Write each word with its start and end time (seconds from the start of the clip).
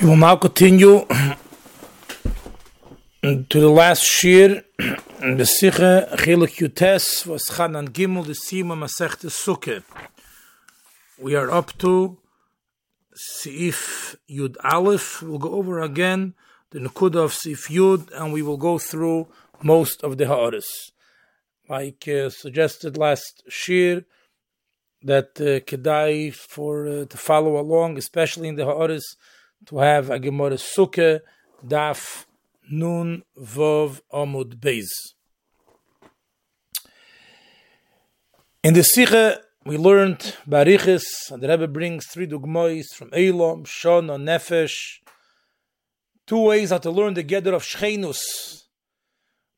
We 0.00 0.08
will 0.08 0.16
now 0.16 0.36
continue 0.36 1.04
to 3.22 3.60
the 3.60 3.68
last 3.68 4.02
shir 4.02 4.64
the 4.78 5.44
Sikha 5.44 6.08
Chilik 6.16 6.56
Yutes 6.56 7.26
was 7.26 7.44
Chanan 7.50 7.90
Gimel 7.90 8.24
the 8.24 8.32
Sima 8.32 8.74
Masech 8.74 9.16
Sukkah. 9.28 9.82
We 11.18 11.34
are 11.34 11.50
up 11.50 11.76
to 11.80 12.16
Sif 13.14 14.16
Yud 14.30 14.56
Aleph. 14.64 15.20
We'll 15.20 15.38
go 15.38 15.50
over 15.50 15.80
again 15.80 16.32
the 16.70 16.78
Nukuda 16.78 17.22
of 17.22 17.34
Sif 17.34 17.68
Yud 17.68 18.10
and 18.12 18.32
we 18.32 18.40
will 18.40 18.56
go 18.56 18.78
through 18.78 19.28
most 19.62 20.02
of 20.02 20.16
the 20.16 20.26
Ha'aris. 20.26 20.92
Like 21.68 22.08
uh, 22.08 22.30
suggested 22.30 22.96
last 22.96 23.42
shir, 23.48 24.06
that 25.02 25.38
uh, 25.40 25.60
kedai 25.68 26.32
for 26.34 26.86
uh, 26.86 27.04
to 27.04 27.18
follow 27.18 27.58
along, 27.58 27.98
especially 27.98 28.48
in 28.48 28.56
the 28.56 28.64
Ha'aris, 28.64 29.16
to 29.66 29.78
have 29.78 30.10
a 30.10 30.18
Gemara 30.18 30.54
Sukkah, 30.54 31.20
Daf, 31.66 32.26
Nun, 32.70 33.22
Vov, 33.38 34.00
Amud, 34.12 34.56
Beis. 34.58 34.88
In 38.62 38.74
the 38.74 38.82
Sikha, 38.82 39.40
we 39.64 39.76
learned 39.76 40.36
Bariches, 40.48 41.04
and 41.30 41.42
the 41.42 41.48
Rebbe 41.48 41.68
brings 41.68 42.06
three 42.06 42.26
dugmois 42.26 42.86
from 42.94 43.10
Elam, 43.12 43.64
Shon, 43.64 44.10
and 44.10 44.26
Nefesh. 44.26 45.00
Two 46.26 46.40
ways 46.40 46.70
how 46.70 46.78
to 46.78 46.90
learn 46.90 47.14
the 47.14 47.24
Geder 47.24 47.54
of 47.54 47.62
Shchenus. 47.62 48.64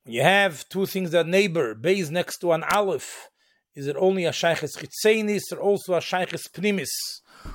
When 0.05 0.15
you 0.15 0.23
have 0.23 0.69
two 0.69 0.87
things 0.87 1.13
that 1.13 1.29
neighbor, 1.29 1.75
Beis 1.75 2.11
next 2.11 2.39
to 2.39 2.53
an 2.53 2.65
Aleph, 2.65 3.29
is 3.75 3.87
it 3.87 3.97
only 3.99 4.25
a 4.25 4.33
Shaykhis 4.33 4.77
Chitzenis 4.77 5.53
or 5.53 5.61
also 5.61 5.95
a 5.95 6.01
Shaykhis 6.01 6.51
Primis? 6.51 6.91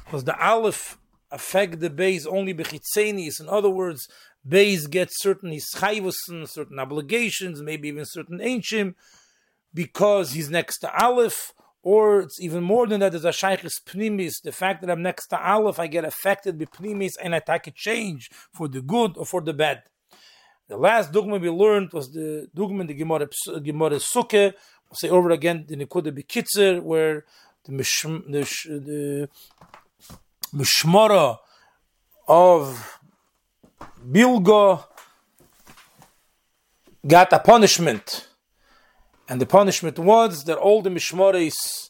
Because 0.05 0.23
the 0.23 0.37
Aleph 0.43 0.97
affect 1.31 1.79
the 1.79 1.89
base 1.89 2.25
only 2.25 2.53
bechitzenis. 2.53 3.39
In 3.39 3.49
other 3.49 3.69
words, 3.69 4.07
base 4.47 4.87
gets 4.87 5.21
certain 5.21 5.51
ischayvusen, 5.51 6.47
certain 6.47 6.79
obligations, 6.79 7.61
maybe 7.61 7.89
even 7.89 8.05
certain 8.05 8.39
ancient, 8.41 8.95
because 9.73 10.31
he's 10.31 10.49
next 10.49 10.79
to 10.79 11.03
Aleph, 11.03 11.53
or 11.83 12.21
it's 12.21 12.41
even 12.41 12.63
more 12.63 12.87
than 12.87 12.99
that, 12.99 13.11
there's 13.11 13.25
a 13.25 13.29
shaykhis 13.29 13.81
pnimis. 13.85 14.41
The 14.43 14.51
fact 14.51 14.81
that 14.81 14.89
I'm 14.89 15.01
next 15.01 15.27
to 15.27 15.39
Aleph, 15.39 15.79
I 15.79 15.87
get 15.87 16.05
affected 16.05 16.57
by 16.57 16.65
pnimis 16.65 17.13
and 17.21 17.33
I 17.35 17.39
take 17.39 17.67
a 17.67 17.71
change 17.71 18.29
for 18.53 18.67
the 18.67 18.81
good 18.81 19.17
or 19.17 19.25
for 19.25 19.41
the 19.41 19.53
bad. 19.53 19.83
The 20.67 20.75
last 20.75 21.13
dogma 21.13 21.37
we 21.37 21.49
learned 21.49 21.93
was 21.93 22.11
the 22.11 22.49
dogma 22.53 22.81
in 22.81 22.87
the 22.87 22.93
Gemara, 22.93 23.29
Gemara 23.63 23.97
Sukkah. 23.97 24.51
We'll 24.89 24.95
say 24.95 25.09
over 25.09 25.29
again 25.31 25.65
the 25.67 25.77
Nikuda 25.77 26.11
Bekitzer, 26.11 26.81
where 26.81 27.25
the, 27.63 27.71
the, 27.71 28.79
the 28.79 29.29
mishmara 30.53 31.37
of 32.27 32.99
Bilgo 34.05 34.83
got 37.05 37.31
a 37.33 37.39
punishment. 37.39 38.27
And 39.29 39.41
the 39.41 39.45
punishment 39.45 39.99
was 39.99 40.45
that 40.45 40.57
all 40.57 40.81
the 40.81 40.89
mishmaris, 40.89 41.89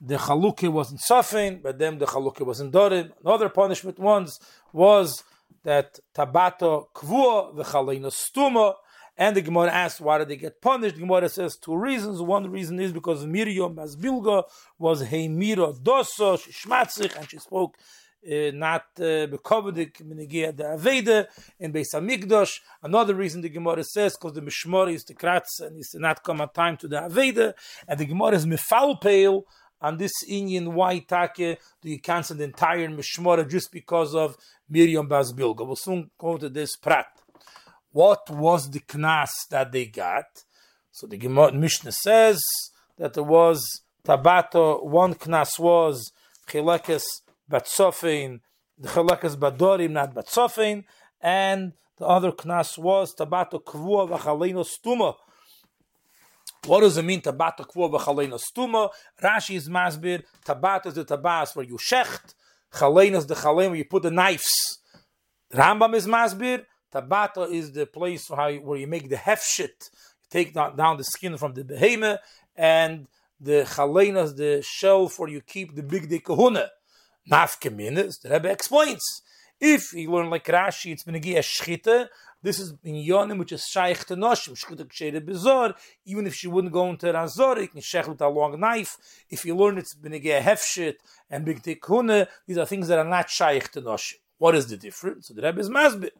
the 0.00 0.16
chaluke 0.16 0.68
wasn't 0.70 1.00
suffering, 1.00 1.60
but 1.62 1.78
then 1.78 1.98
the 1.98 2.06
chaluke 2.06 2.44
wasn't 2.46 2.72
dorim. 2.72 3.10
Another 3.24 3.48
punishment 3.48 3.98
once 3.98 4.38
was 4.72 5.24
that 5.64 5.98
tabato 6.14 6.86
kvua, 6.94 7.56
the 7.56 7.64
chalina 7.64 8.12
stuma, 8.12 8.74
and 9.18 9.34
the 9.34 9.42
Gemara 9.42 9.70
asks, 9.70 10.00
why 10.00 10.18
did 10.18 10.28
they 10.28 10.36
get 10.36 10.62
punished? 10.62 10.94
The 10.94 11.00
Gemara 11.00 11.28
says 11.28 11.56
two 11.56 11.76
reasons. 11.76 12.22
One 12.22 12.48
reason 12.50 12.78
is 12.78 12.92
because 12.92 13.26
Miriam 13.26 13.76
as 13.80 13.96
Bilga 13.96 14.44
was 14.78 15.02
Heimira 15.02 15.76
Doso, 15.76 16.38
Shmatzich, 16.38 17.16
and 17.16 17.28
she 17.28 17.38
spoke 17.38 17.76
uh, 18.24 18.50
not 18.54 18.94
bekovedik 18.96 20.00
uh, 20.00 20.04
minigia 20.04 20.56
the 20.56 20.64
Aveda 20.64 21.26
in 21.58 21.72
Beis 21.72 21.94
Hamikdash. 21.94 22.60
Another 22.82 23.14
reason 23.14 23.40
the 23.40 23.48
Gemara 23.48 23.82
says 23.82 24.16
because 24.16 24.34
the 24.34 24.40
Mishmar 24.40 24.92
is 24.92 25.02
the 25.04 25.14
Kratz 25.14 25.60
and 25.60 25.76
is 25.78 25.94
not 25.94 26.22
come 26.22 26.40
at 26.40 26.54
time 26.54 26.76
to 26.76 26.86
the 26.86 26.96
Aveda, 26.96 27.54
and 27.88 27.98
the 27.98 28.06
Gemara 28.06 28.34
is 28.34 28.46
Mifal 28.46 29.00
Pale 29.00 29.44
on 29.80 29.96
this 29.96 30.12
Indian 30.28 30.74
white 30.74 31.08
take 31.08 31.58
do 31.82 31.90
you 31.90 32.00
cancel 32.00 32.36
the 32.36 32.44
entire 32.44 32.88
Mishmara 32.88 33.48
just 33.48 33.72
because 33.72 34.14
of 34.14 34.36
Miriam 34.68 35.08
Bas 35.08 35.32
Bilga. 35.32 35.66
We'll 35.66 35.76
soon 35.76 36.10
go 36.18 36.36
to 36.36 36.48
this 36.48 36.76
prat 36.76 37.06
what 37.98 38.30
was 38.30 38.70
the 38.70 38.78
knas 38.78 39.48
that 39.50 39.72
they 39.72 39.86
got? 39.86 40.44
So 40.92 41.08
the 41.08 41.16
Gemara 41.16 41.52
Mishnah 41.52 41.90
says 41.90 42.40
that 42.96 43.14
there 43.14 43.24
was 43.24 43.82
tabato. 44.06 44.84
One 44.84 45.14
knas 45.14 45.58
was 45.58 46.12
chilekes 46.46 47.02
batsofin, 47.50 48.38
the 48.78 48.88
chilekes 48.88 49.34
badorim, 49.34 49.90
not 49.90 50.14
batsofin, 50.14 50.84
and 51.20 51.72
the 51.96 52.06
other 52.06 52.30
knas 52.30 52.78
was 52.78 53.16
tabato 53.16 53.60
kvua 53.60 54.08
v'chaleno 54.08 54.64
stuma. 54.64 55.16
What 56.66 56.82
does 56.82 56.98
it 56.98 57.04
mean 57.04 57.20
tabato 57.20 57.66
kvua 57.66 57.90
v'chaleno 57.92 58.40
stuma? 58.40 58.90
Rashi 59.20 59.56
is 59.56 59.68
masbir. 59.68 60.22
Tabato 60.46 60.86
is 60.86 60.94
the 60.94 61.04
tabas 61.04 61.56
where 61.56 61.66
you 61.66 61.76
shecht. 61.76 62.34
Chalein 62.72 63.16
is 63.16 63.26
the 63.26 63.34
chalein 63.34 63.70
where 63.70 63.74
you 63.74 63.86
put 63.86 64.04
the 64.04 64.12
knives. 64.12 64.78
Rambam 65.52 65.96
is 65.96 66.06
masbir. 66.06 66.64
Tabata 66.92 67.50
is 67.50 67.72
the 67.72 67.86
place 67.86 68.28
how 68.28 68.48
you, 68.48 68.60
where 68.60 68.78
you 68.78 68.86
make 68.86 69.08
the 69.08 69.16
hefshit, 69.16 69.90
you 69.90 70.28
take 70.30 70.54
down, 70.54 70.76
down 70.76 70.96
the 70.96 71.04
skin 71.04 71.36
from 71.36 71.54
the 71.54 71.64
behemoth, 71.64 72.20
and 72.56 73.06
the 73.40 73.64
chalena 73.64 74.24
is 74.24 74.34
the 74.34 74.62
shelf 74.62 75.18
where 75.18 75.28
you 75.28 75.40
keep 75.40 75.74
the 75.74 75.82
big 75.82 76.08
de. 76.08 76.20
Nafkeminis, 77.30 78.20
the 78.22 78.30
Rebbe 78.30 78.50
explains. 78.50 79.22
If 79.60 79.92
you 79.92 80.10
learn 80.10 80.30
like 80.30 80.46
Rashi, 80.46 80.92
it's 80.92 81.06
a 81.06 81.10
shchita. 81.10 82.08
This 82.40 82.60
is 82.60 82.74
in 82.84 82.94
Yonim, 82.94 83.38
which 83.38 83.52
is 83.52 83.64
shaykh 83.64 84.04
to 84.06 84.14
noshim, 84.16 84.54
shchita 84.54 84.86
kshere 84.86 85.20
bezor. 85.20 85.74
Even 86.06 86.26
if 86.26 86.34
she 86.34 86.46
wouldn't 86.46 86.72
go 86.72 86.88
into 86.88 87.12
razor, 87.12 87.60
you 87.60 87.68
can 87.68 87.80
shech 87.80 88.08
with 88.08 88.20
a 88.20 88.28
long 88.28 88.58
knife. 88.60 88.96
If 89.28 89.44
you 89.44 89.56
learn 89.56 89.76
it's 89.76 89.94
been 89.94 90.14
a 90.14 90.20
hefshit 90.20 90.94
and 91.28 91.44
big 91.44 91.62
tekuna, 91.62 92.28
these 92.46 92.56
are 92.56 92.66
things 92.66 92.88
that 92.88 92.98
are 92.98 93.04
not 93.04 93.28
shaykh 93.28 93.70
to 93.72 93.82
noshim. 93.82 94.14
What 94.38 94.54
is 94.54 94.68
the 94.68 94.76
difference? 94.76 95.26
So 95.26 95.34
the 95.34 95.42
Rebbe 95.42 95.60
is 95.60 95.68
masbit. 95.68 96.12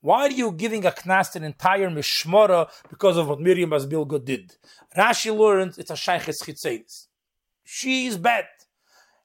Why 0.00 0.26
are 0.26 0.30
you 0.30 0.52
giving 0.52 0.84
a 0.84 0.90
knas 0.90 1.34
an 1.36 1.44
entire 1.44 1.90
mishmara 1.90 2.68
because 2.88 3.16
of 3.16 3.28
what 3.28 3.40
Miriam 3.40 3.72
as 3.72 3.86
did? 3.86 4.54
Rashi 4.96 5.36
learns 5.36 5.78
it's 5.78 5.90
a 5.90 5.94
shayches 5.94 6.36
chitzenis. 6.44 7.06
is 7.84 8.18
bad. 8.18 8.46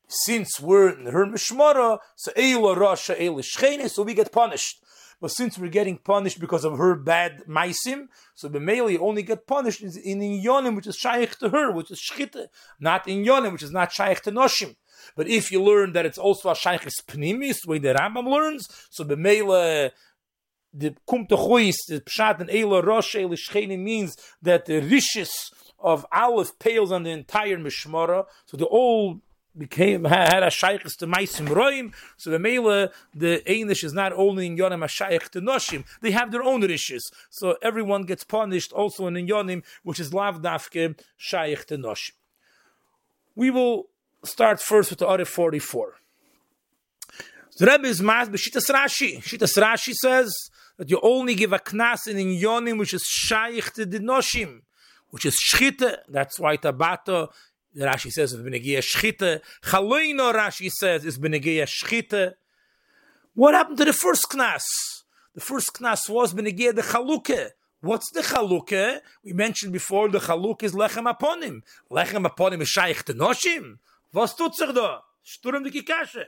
Since 0.07 0.59
we're 0.59 0.89
in 0.89 1.05
her 1.07 1.25
mishmara, 1.25 1.99
so 2.15 2.31
Eila 2.33 2.75
Rasha 2.75 3.17
Eila 3.17 3.43
Shchene, 3.43 3.89
so 3.89 4.03
we 4.03 4.13
get 4.13 4.31
punished. 4.31 4.83
But 5.21 5.29
since 5.29 5.59
we're 5.59 5.69
getting 5.69 5.99
punished 5.99 6.39
because 6.39 6.65
of 6.65 6.79
her 6.79 6.95
bad 6.95 7.43
maisim, 7.47 8.07
so 8.33 8.49
Bemeli 8.49 8.97
only 8.99 9.21
get 9.21 9.45
punished 9.45 9.83
in 9.83 9.91
Inyonim, 10.19 10.75
which 10.75 10.87
is 10.87 10.95
shaykh 10.95 11.37
to 11.37 11.49
her, 11.49 11.71
which 11.71 11.91
is 11.91 12.01
shchita, 12.01 12.47
not 12.79 13.07
in 13.07 13.23
Yonim, 13.23 13.51
which 13.51 13.61
is 13.61 13.71
not 13.71 13.91
shaykh 13.91 14.23
to 14.23 14.31
Noshim. 14.31 14.75
But 15.15 15.27
if 15.27 15.51
you 15.51 15.61
learn 15.61 15.93
that 15.93 16.07
it's 16.07 16.17
also 16.17 16.49
a 16.49 16.53
shaykhis 16.53 17.05
pnimis, 17.07 17.67
way 17.67 17.77
the 17.77 17.93
Rambam 17.93 18.27
learns, 18.27 18.67
so 18.89 19.03
Bemeli 19.03 19.91
the 20.73 20.95
kum 21.07 21.25
to 21.27 21.35
chuis, 21.35 21.75
the 21.87 22.01
pshat 22.01 22.39
and 22.39 22.49
eila 22.49 22.83
rosh 22.85 23.15
eila 23.15 23.79
means 23.79 24.15
that 24.41 24.65
the 24.65 24.79
rishis 24.81 25.51
of 25.79 26.05
Aleph 26.11 26.57
pales 26.59 26.91
on 26.91 27.03
the 27.03 27.09
entire 27.09 27.57
mishmara. 27.57 28.25
So 28.45 28.57
the 28.57 28.67
old 28.67 29.21
became 29.57 30.05
had 30.05 30.43
a 30.43 30.47
shaykhs 30.47 30.95
to 30.97 31.07
maisim 31.07 31.47
roim. 31.47 31.93
So 32.17 32.29
the 32.29 32.39
mele 32.39 32.89
the 33.13 33.41
einish 33.47 33.83
is 33.83 33.93
not 33.93 34.13
only 34.13 34.45
in 34.47 34.57
yonim 34.57 34.83
a 34.83 34.87
shaykh 34.87 35.29
to 35.31 35.41
noshim. 35.41 35.83
They 36.01 36.11
have 36.11 36.31
their 36.31 36.43
own 36.43 36.61
rishis. 36.61 37.11
So 37.29 37.57
everyone 37.61 38.03
gets 38.03 38.23
punished 38.23 38.71
also 38.71 39.07
in 39.07 39.15
yonim, 39.15 39.63
which 39.83 39.99
is 39.99 40.13
lav 40.13 40.41
dafke 40.41 40.99
shaykh 41.17 41.65
to 41.65 41.77
noshim. 41.77 42.11
We 43.35 43.49
will 43.49 43.87
start 44.23 44.61
first 44.61 44.89
with 44.89 44.99
the 44.99 45.07
Arif 45.07 45.27
44. 45.27 45.95
The 47.57 47.65
Rebbe 47.65 47.87
is 47.87 48.01
mas 48.01 48.29
b'shitas 48.29 48.69
Rashi. 48.69 49.17
Shitas 49.21 49.57
Rashi 49.61 49.93
says 49.93 50.33
that 50.77 50.89
you 50.89 50.99
only 51.01 51.35
give 51.35 51.53
a 51.53 51.59
knas 51.59 52.07
in 52.07 52.17
yonim 52.17 52.77
which 52.79 52.93
is 52.93 53.03
shaykh 53.03 53.73
to 53.73 53.85
the 53.85 53.99
noshim, 53.99 54.61
which 55.09 55.25
is 55.25 55.35
shchita. 55.35 55.97
That's 56.09 56.39
why 56.39 56.57
tabato. 56.57 57.29
Rashi 57.77 58.11
says 58.11 58.33
is 58.33 58.39
benegia 58.41 58.79
shchita. 58.79 59.41
Chaloino 59.63 60.33
Rashi 60.33 60.69
says 60.69 61.05
is 61.05 61.17
benegia 61.17 61.63
shchita. 61.63 62.33
What 63.33 63.53
happened 63.53 63.77
to 63.77 63.85
the 63.85 63.93
first 63.93 64.29
knas? 64.29 64.63
The 65.35 65.41
first 65.41 65.73
knas 65.75 66.09
was 66.09 66.33
benegia 66.33 66.75
the 66.75 66.81
chaluke. 66.81 67.51
What's 67.79 68.11
the 68.11 68.21
chaluke? 68.21 68.99
We 69.23 69.33
mentioned 69.33 69.73
before 69.73 70.09
the 70.09 70.19
chaluke 70.19 70.63
is 70.63 70.73
lechem 70.73 71.11
aponim. 71.11 71.61
Lechem 71.89 72.27
aponim 72.27 72.61
is 72.61 72.67
shaykh 72.67 73.03
to 73.03 73.13
noshim. 73.13 73.77
Was 74.13 74.35
tut 74.35 74.55
sich 74.55 74.73
da? 74.73 74.99
Sturm 75.23 75.63
die 75.63 75.81
Kasche. 75.81 76.25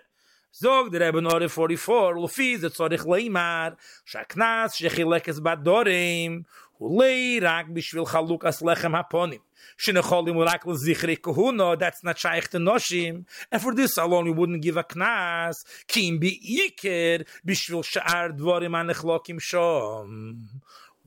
זוג 0.55 0.95
der 0.95 0.99
Rebbe 0.99 1.21
Nore 1.21 1.47
44, 1.47 2.25
לפי 2.25 2.57
זה 2.57 2.69
צורך 2.69 3.05
לאמר, 3.07 3.67
שהקנס 4.05 4.73
שחילק 4.73 5.29
es 5.29 5.41
בדורים, 5.41 6.41
הוא 6.77 7.03
לי 7.03 7.39
רק 7.41 7.65
בשביל 7.67 8.05
חלוק 8.05 8.45
אס 8.45 8.61
לחם 8.61 8.95
הפונים, 8.95 9.39
שנכולים 9.77 10.35
הוא 10.35 10.43
רק 10.47 10.67
לזכרי 10.67 11.15
כהונו, 11.23 11.73
that's 11.73 12.05
not 12.05 12.17
שייך 12.17 12.47
תנושים, 12.47 13.21
and 13.55 13.57
for 13.57 13.71
this 13.71 13.97
alone 13.97 14.25
we 14.27 14.39
wouldn't 14.39 14.63
give 14.65 14.77
a 14.77 14.93
knas 14.93 15.83
כי 15.87 16.09
אם 16.09 16.19
בעיקר 16.19 17.23
בשביל 17.45 17.83
שאר 17.83 18.27
דבורים 18.37 18.75
הנחלוקים 18.75 19.39
שום. 19.39 20.33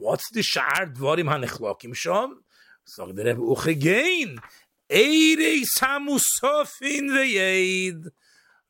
What's 0.00 0.36
the 0.36 0.42
שאר 0.42 0.84
דבורים 0.84 1.28
הנחלוקים 1.28 1.94
שום? 1.94 2.34
זוג 2.86 3.10
der 3.10 3.24
Rebbe 3.24 3.42
Uche 3.42 3.74
Gein, 3.74 4.40
samusof 5.78 6.80
in 6.82 7.06
the 7.08 7.24
veyed. 7.34 8.10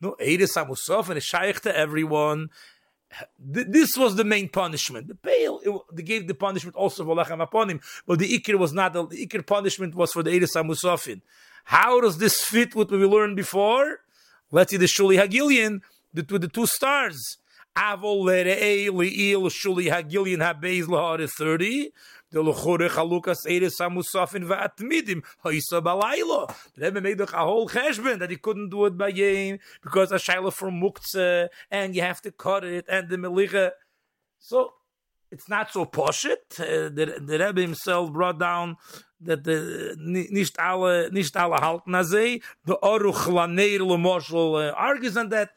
No, 0.00 0.16
Eire 0.20 0.46
samusofin 0.46 1.16
is 1.16 1.24
shaykh 1.24 1.60
to 1.60 1.76
everyone. 1.76 2.48
This 3.38 3.96
was 3.96 4.16
the 4.16 4.24
main 4.24 4.48
punishment. 4.48 5.08
The 5.08 5.14
pale, 5.14 5.60
it, 5.62 5.80
they 5.92 6.02
gave 6.02 6.28
the 6.28 6.34
punishment 6.34 6.76
also 6.76 7.04
for 7.04 7.40
upon 7.40 7.70
him, 7.70 7.80
but 8.06 8.18
the 8.18 8.38
Ikir 8.38 8.58
was 8.58 8.72
not, 8.72 8.92
the 8.92 9.04
Ikir 9.06 9.46
punishment 9.46 9.94
was 9.94 10.12
for 10.12 10.22
the 10.22 10.30
Eire 10.32 10.40
samusofin. 10.40 11.22
How 11.64 12.00
does 12.00 12.18
this 12.18 12.40
fit 12.42 12.74
with 12.74 12.90
what 12.90 13.00
we 13.00 13.06
learned 13.06 13.36
before? 13.36 14.00
Let's 14.50 14.70
see 14.70 14.76
the 14.76 14.86
Shuli 14.86 15.20
Hagilian, 15.20 15.80
the, 16.12 16.26
with 16.30 16.42
the 16.42 16.48
two 16.48 16.66
stars. 16.66 17.38
Avol 17.76 18.24
le're'ei 18.24 18.88
Shuli 18.88 19.90
Hagilian 19.90 20.42
ha'beiz 20.42 20.86
lahar 20.86 21.28
30 21.28 21.90
the 22.30 22.42
lochure 22.42 22.88
chalukas 22.88 23.46
eres 23.46 23.78
samusafin 23.78 24.44
va'atmidim 24.44 25.22
ha'isa 25.42 25.80
balaylo. 25.80 26.52
The 26.74 26.86
Rebbe 26.86 27.00
made 27.00 27.20
a 27.20 27.26
whole 27.26 27.68
cheshbon 27.68 28.18
that 28.18 28.30
he 28.30 28.36
couldn't 28.36 28.70
do 28.70 28.86
it 28.86 28.98
by 28.98 29.08
yim 29.08 29.58
because 29.82 30.12
a 30.12 30.16
shaila 30.16 30.52
from 30.52 30.80
muktzeh 30.80 31.48
and 31.70 31.94
you 31.94 32.02
have 32.02 32.20
to 32.22 32.32
cut 32.32 32.64
it 32.64 32.84
and 32.88 33.08
the 33.08 33.16
melicha. 33.16 33.70
So 34.38 34.72
it's 35.30 35.48
not 35.48 35.72
so 35.72 35.86
poshit. 35.86 36.58
Uh, 36.58 36.88
the, 36.88 37.20
the 37.20 37.38
Rebbe 37.38 37.60
himself 37.60 38.12
brought 38.12 38.38
down 38.38 38.76
that 39.20 39.44
the 39.44 39.96
nicht 39.98 40.58
alle 40.58 41.10
nicht 41.10 41.36
alle 41.36 41.56
halten 41.56 41.94
azay 41.94 42.42
the 42.64 42.76
oruch 42.82 43.26
laneir 43.26 43.80
lemoshel 43.80 44.68
uh, 44.68 44.72
argues 44.72 45.16
on 45.16 45.30
that 45.30 45.50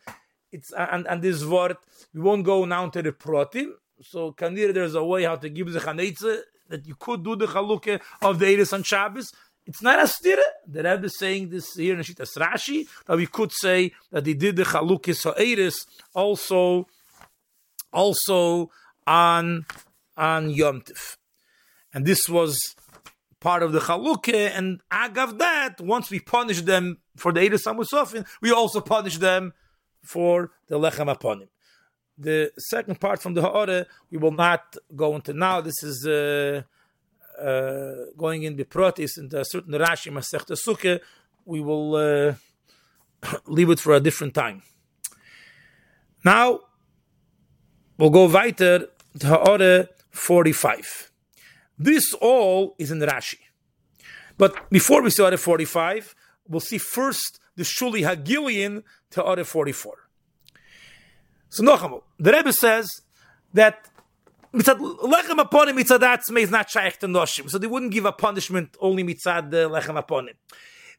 it's 0.51 0.71
and, 0.71 1.06
and 1.07 1.21
this 1.21 1.44
word 1.44 1.75
we 2.13 2.21
won't 2.21 2.45
go 2.45 2.63
now 2.66 2.88
to 2.88 3.01
the 3.01 3.12
protim 3.12 3.71
so 4.01 4.31
kanir 4.31 4.74
there's 4.74 4.95
a 4.95 5.04
way 5.04 5.24
how 5.24 5.36
to 5.36 5.50
give 5.50 5.71
the 5.74 5.80
chanetze 5.80 6.42
that 6.69 6.86
you 6.88 6.95
could 6.95 7.24
do 7.24 7.36
the 7.36 7.48
chalukah 7.48 8.00
of 8.21 8.39
the 8.39 8.48
Eris 8.48 8.74
on 8.74 8.83
Shabbos. 8.83 9.31
It's 9.66 9.81
not 9.81 10.00
a 10.00 10.04
stira. 10.04 10.44
The 10.68 10.83
Rebbe 10.83 11.06
is 11.06 11.18
saying 11.18 11.50
this 11.50 11.74
here 11.75 11.95
in 11.95 12.01
Shitas 12.01 12.38
Rashi 12.38 12.88
that 13.06 13.18
we 13.18 13.27
could 13.27 13.51
say 13.51 13.92
that 14.12 14.25
he 14.25 14.33
did 14.33 14.56
the 14.56 14.63
chalukah 14.63 15.33
Eris 15.38 15.86
also, 16.13 16.88
also 17.92 18.71
on 19.06 19.66
on 20.18 20.50
Yom 20.50 20.81
Tif, 20.81 21.16
and 21.94 22.06
this 22.06 22.27
was 22.27 22.75
part 23.39 23.63
of 23.63 23.71
the 23.71 23.80
chalukah. 23.80 24.51
And 24.54 24.81
agav 24.92 25.38
that, 25.39 25.80
once 25.80 26.10
we 26.10 26.19
punish 26.19 26.62
them 26.62 26.98
for 27.16 27.31
the 27.31 27.42
Eris 27.42 27.66
Amusofin, 27.66 28.27
we 28.42 28.51
also 28.51 28.81
punish 28.81 29.18
them 29.18 29.54
for 30.04 30.51
the 30.68 30.77
Lechem 30.77 31.13
Aponim 31.13 31.48
the 32.19 32.51
second 32.57 33.00
part 33.00 33.21
from 33.21 33.33
the 33.33 33.42
Ha'ara 33.42 33.86
we 34.12 34.18
will 34.18 34.31
not 34.31 34.75
go 34.95 35.16
into 35.16 35.33
now. 35.33 35.62
This 35.62 35.81
is 35.83 36.06
uh, 36.06 36.63
uh, 37.42 37.94
going 38.18 38.44
in 38.44 38.57
the 38.57 38.68
in 39.18 39.30
the 39.30 39.44
certain 39.44 39.74
Rashi 39.74 40.12
Masechta 40.12 40.57
Sukkah. 40.57 41.00
We 41.45 41.62
will 41.62 41.95
uh, 41.95 42.33
leave 43.48 43.69
it 43.69 43.80
for 43.80 43.94
a 43.94 44.00
different 44.00 44.33
time. 44.33 44.62
Now 46.25 46.60
we'll 47.98 48.10
go 48.10 48.27
weiter 48.27 48.88
to 49.19 49.27
Ha'ara 49.27 49.88
45. 50.12 51.12
This 51.77 52.13
all 52.16 52.75
is 52.77 52.92
in 52.92 53.00
Rashi. 53.00 53.39
But 54.38 54.69
before 54.69 55.01
we 55.01 55.10
see 55.10 55.24
Ha'ara 55.24 55.38
45, 55.38 56.16
we'll 56.48 56.60
see 56.60 56.77
first 56.77 57.39
the 57.56 57.63
Shuli 57.63 58.04
Hagilian 58.04 58.83
to 59.12 59.21
Ha'ara 59.21 59.45
44. 59.45 60.09
So 61.50 61.63
Nochamo, 61.63 62.04
the 62.19 62.31
Rebbe 62.31 62.54
says 62.54 62.88
that 63.54 63.90
mitzad 64.54 64.80
lechem 64.80 65.44
aponim 65.44 65.80
mitzad 65.80 66.00
atzmei 66.00 66.42
is 66.42 66.51
not 66.51 66.69
shaykh 66.69 66.98
to 67.00 67.07
noshim, 67.07 67.50
so 67.50 67.57
they 67.57 67.66
wouldn't 67.66 67.92
give 67.92 68.06
a 68.06 68.12
punishment 68.12 68.78
only 68.80 69.04
mitzad 69.04 69.48
uh, 69.48 69.50
the 69.50 69.69
lechem 69.69 70.00
aponim. 70.00 70.36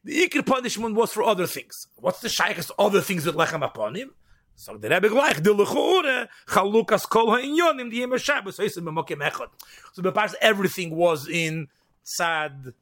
The 0.03 0.27
ikir 0.27 0.45
punishment 0.45 0.95
was 0.95 1.13
for 1.13 1.23
other 1.23 1.47
things. 1.47 1.87
What's 1.95 2.19
the 2.19 2.27
shaykh's 2.27 2.69
other 2.77 2.99
things 2.99 3.25
with 3.25 3.35
lechem 3.35 3.61
aponim? 3.67 4.09
So 4.55 4.75
the 4.77 4.89
Rebbe 4.89 5.07
gleich, 5.07 5.41
the 5.41 5.53
lechure, 5.53 6.27
chalukas 6.47 7.07
kol 7.07 7.31
ha'inyonim, 7.31 7.89
the 7.89 7.99
yem 8.01 8.19
Shabbos, 8.19 8.57
so 8.57 8.63
yisem 8.63 8.83
b'mokim 8.83 9.25
echad. 9.25 9.47
So 9.93 10.01
the 10.01 10.11
past 10.11 10.35
everything 10.41 10.93
was 10.93 11.29
in 11.29 11.69
sad, 12.03 12.73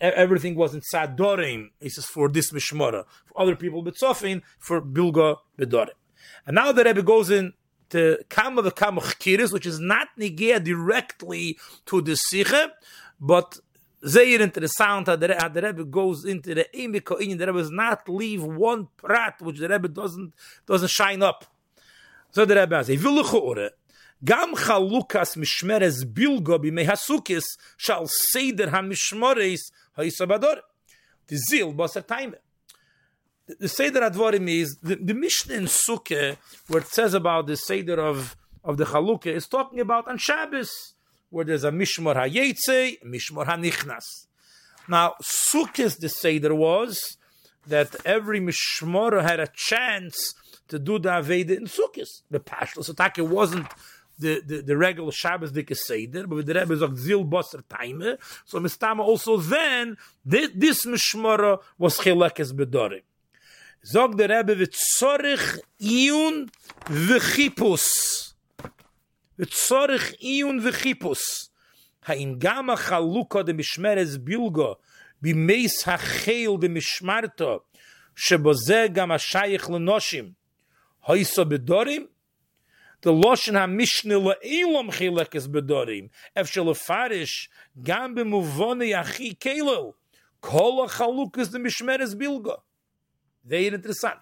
everything 0.00 0.54
was 0.54 0.74
in 0.74 0.80
sad 0.80 1.16
dorim. 1.18 1.72
He 1.78 1.90
says 1.90 2.06
for 2.06 2.30
this 2.30 2.52
mishmara. 2.52 3.04
For 3.26 3.42
other 3.42 3.54
people, 3.54 3.84
betzofin, 3.84 4.40
for 4.58 4.80
bilga 4.80 5.36
bedorim. 5.58 5.90
And 6.46 6.54
now 6.56 6.72
the 6.72 6.84
Rebbe 6.84 7.02
goes 7.02 7.30
in 7.30 7.52
to 7.90 8.18
Kama 8.28 8.62
the 8.62 8.70
Kama 8.70 9.00
Chkiris, 9.00 9.52
which 9.52 9.66
is 9.66 9.78
not 9.78 10.08
negea 10.18 10.62
directly 10.62 11.58
to 11.86 12.00
the 12.00 12.16
Sikhe, 12.32 12.70
but 13.20 13.58
Zeir 14.04 14.40
into 14.40 14.58
the 14.58 14.66
sound 14.66 15.06
that 15.06 15.20
the, 15.20 15.50
the 15.52 15.62
Rebbe 15.62 15.84
goes 15.84 16.24
into 16.24 16.54
the 16.54 16.66
Emiko 16.74 17.20
Inyan, 17.20 17.38
the 17.38 17.46
Rebbe 17.46 17.58
does 17.58 17.70
not 17.70 18.08
leave 18.08 18.42
one 18.42 18.88
prat 18.96 19.40
which 19.40 19.58
the 19.58 19.68
Rebbe 19.68 19.88
doesn't 19.88 20.32
doesn't 20.66 20.90
shine 20.90 21.22
up. 21.22 21.44
So 22.32 22.44
the 22.44 22.56
Rebbe 22.56 22.82
says, 22.82 23.00
Viluchore, 23.00 23.70
Gam 24.24 24.54
chalukas 24.54 25.36
mishmeres 25.36 26.04
bilgo 26.04 26.58
b'mei 26.58 26.86
hasukis 26.86 27.44
shall 27.76 28.06
seder 28.06 28.70
ha-mishmores 28.70 29.72
ha-yisabador. 29.96 30.60
The 31.26 31.36
zil 31.36 31.72
baser 31.72 32.02
taime 32.02 32.34
the 33.46 33.68
Seder 33.68 34.00
Advarim 34.00 34.48
is 34.48 34.76
the, 34.82 34.96
the 34.96 35.14
Mishnah 35.14 35.54
in 35.54 35.64
Sukkah, 35.64 36.36
where 36.68 36.82
it 36.82 36.88
says 36.88 37.14
about 37.14 37.46
the 37.46 37.56
Seder 37.56 38.00
of, 38.00 38.36
of 38.64 38.76
the 38.76 38.84
Chalukah, 38.84 39.26
is 39.26 39.48
talking 39.48 39.80
about 39.80 40.08
on 40.08 40.18
Shabbos, 40.18 40.94
where 41.30 41.44
there's 41.44 41.64
a 41.64 41.70
Mishmor 41.70 42.14
HaYetze, 42.14 43.02
Mishmor 43.04 43.46
HaNichnas. 43.46 44.26
Now, 44.88 45.14
Sukkah's 45.22 45.96
the 45.96 46.08
Seder 46.08 46.54
was 46.54 47.16
that 47.66 47.94
every 48.04 48.40
Mishmor 48.40 49.22
had 49.22 49.40
a 49.40 49.48
chance 49.54 50.34
to 50.68 50.78
do 50.78 50.98
the 50.98 51.10
Aveda 51.10 51.56
in 51.56 51.64
Sukkahs. 51.64 52.22
The 52.30 52.40
Pashto 52.40 52.78
Satake 52.78 53.26
wasn't 53.26 53.66
the, 54.18 54.40
the, 54.44 54.62
the 54.62 54.76
regular 54.76 55.12
Shabbos 55.12 55.52
Dike 55.52 55.74
Seder, 55.74 56.26
but 56.26 56.46
the 56.46 56.54
Rebbe 56.54 56.76
sagt 56.76 56.96
Zil 56.96 57.24
Bosser 57.24 57.62
Taime. 57.68 58.18
So 58.44 58.58
Mistama 58.60 59.00
also 59.00 59.36
then, 59.36 59.96
this, 60.24 60.50
this 60.54 60.84
was 60.86 61.98
Chilekes 61.98 62.52
Bedorim. 62.52 63.02
Sog 63.84 64.16
der 64.16 64.28
Rebbe, 64.28 64.58
wie 64.60 64.70
zorich 64.70 65.58
iun 65.80 66.50
wie. 66.88 67.84
Wie 69.36 69.46
zorich 69.46 70.22
iun 70.22 70.64
wie 70.64 70.72
chippus. 70.72 71.50
Ha 72.06 72.14
in 72.14 72.38
gama 72.38 72.76
chaluka 72.76 73.42
de 73.42 73.52
mishmeres 73.52 74.18
bilgo, 74.18 74.76
bi 75.20 75.34
meis 75.34 75.84
de 75.84 76.68
mishmarto, 76.68 77.64
שבו 78.16 78.52
גם 78.92 79.12
השייך 79.12 79.70
לנושים. 79.70 80.32
הויסו 81.06 81.44
בדורים? 81.44 82.06
דה 83.02 83.10
לושן 83.10 83.56
המשנה 83.56 84.14
לאילום 84.14 84.90
חילקס 84.90 85.46
בדורים, 85.46 86.08
אפשר 86.40 86.62
לפרש 86.62 87.50
גם 87.82 88.14
במובוני 88.14 88.94
הכי 88.94 89.34
קלו, 89.34 89.92
כל 90.40 90.82
החלוקס 90.84 91.48
דמשמרס 91.48 92.14
בילגו. 92.14 92.56
Very 93.44 93.68
interessant. 93.68 94.18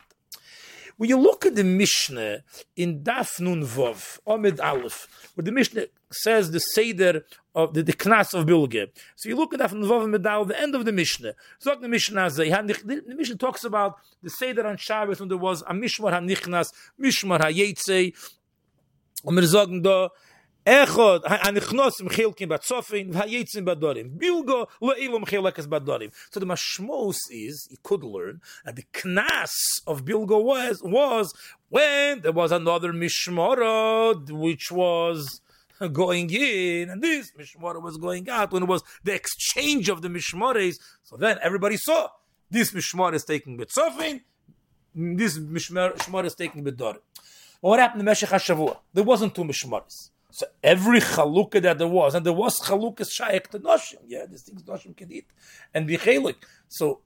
When 0.97 1.09
you 1.09 1.19
look 1.19 1.47
at 1.47 1.55
the 1.55 1.65
Mishnah 1.65 2.43
in 2.77 3.03
Daf 3.03 3.41
Nun 3.41 3.65
Vov, 3.65 4.19
Omid 4.27 4.62
Aleph, 4.62 5.31
where 5.35 5.43
the 5.43 5.50
Mishnah 5.50 5.87
says 6.11 6.50
the 6.50 6.59
Seder 6.59 7.25
of 7.55 7.73
the, 7.73 7.83
the 7.83 7.95
Knas 7.95 8.35
of 8.39 8.45
Bilge. 8.45 8.87
So 9.17 9.31
you 9.31 9.37
look 9.37 9.55
at 9.55 9.61
Daf 9.61 9.73
Nun 9.73 9.89
Vov 9.89 10.03
and 10.03 10.12
Medal, 10.12 10.45
the 10.45 10.61
end 10.61 10.75
of 10.75 10.85
the 10.85 10.93
Mishnah. 10.93 11.35
So 11.59 11.75
the 11.75 11.89
Mishnah, 11.89 12.29
the, 12.29 13.03
the 13.07 13.15
Mishnah 13.15 13.37
talks 13.37 13.65
about 13.65 13.97
the 14.23 14.29
Seder 14.29 14.67
on 14.67 14.77
Shabbos 14.77 15.21
when 15.21 15.31
there 15.31 15.39
was 15.39 15.62
a 15.62 15.73
Mishmar 15.73 16.12
HaNichnas, 16.12 16.71
Mishmar 17.00 17.41
HaYetzei, 17.41 18.12
und 19.23 19.37
wir 19.37 19.47
sagen 19.47 19.83
da, 19.83 20.11
Echod, 20.67 21.25
hanichnos 21.25 22.00
im 22.00 22.09
chilkin 22.11 22.49
batzofin, 22.49 23.12
v'hayetzim 23.12 23.64
badorim. 23.64 24.19
Bilgo, 24.19 24.67
le'ilum 24.83 25.25
chilekes 25.25 25.67
badorim. 25.67 26.12
So 26.31 26.38
the 26.38 26.47
mashmos 26.47 27.17
is, 27.31 27.67
he 27.71 27.79
could 27.83 28.05
learn, 28.05 28.43
that 28.67 28.76
the 28.76 28.85
knas 28.93 29.50
of 29.87 30.05
Bilgo 30.05 30.43
was, 30.45 30.83
was 30.83 31.33
when 31.71 32.21
there 32.21 32.33
was 32.33 32.52
another 32.52 32.93
mishmorod, 32.93 34.31
which 34.31 34.71
was 34.71 35.40
going 35.93 36.31
in, 36.31 36.90
and 36.90 37.02
this 37.02 37.33
mishmorah 37.38 37.81
was 37.83 37.97
going 37.97 38.29
out, 38.29 38.52
when 38.52 38.64
it 38.64 38.69
was 38.69 38.83
the 39.02 39.14
exchange 39.14 39.88
of 39.88 40.02
the 40.02 40.09
mishmores. 40.09 40.79
So 41.05 41.17
then 41.17 41.38
everybody 41.43 41.79
saw, 41.79 42.09
this 42.50 42.73
mishmorah 42.73 43.14
is 43.14 43.25
taking 43.25 43.57
batzofin, 43.57 44.21
this 44.95 45.38
mishmar 45.38 46.25
is 46.26 46.35
taking 46.35 46.62
bedor. 46.62 46.99
What 47.62 47.79
happened 47.79 48.00
to 48.00 48.05
Meshech 48.05 48.29
HaShavua? 48.29 48.76
There 48.93 49.05
wasn't 49.05 49.35
two 49.35 49.45
mishmaris. 49.45 50.11
So 50.33 50.47
every 50.63 51.01
chalukah 51.01 51.61
that 51.63 51.79
there 51.79 51.89
was, 51.89 52.15
and 52.15 52.25
there 52.25 52.33
was 52.33 52.59
chalukah 52.61 53.11
shaykh 53.11 53.49
to 53.51 53.59
Noshim. 53.59 53.99
Yeah, 54.07 54.27
these 54.31 54.43
things 54.43 54.63
Noshim 54.63 54.97
can 54.97 55.11
eat 55.13 55.27
and 55.75 55.87
be 55.87 55.97
chalik. 55.97 56.37
So 56.69 57.01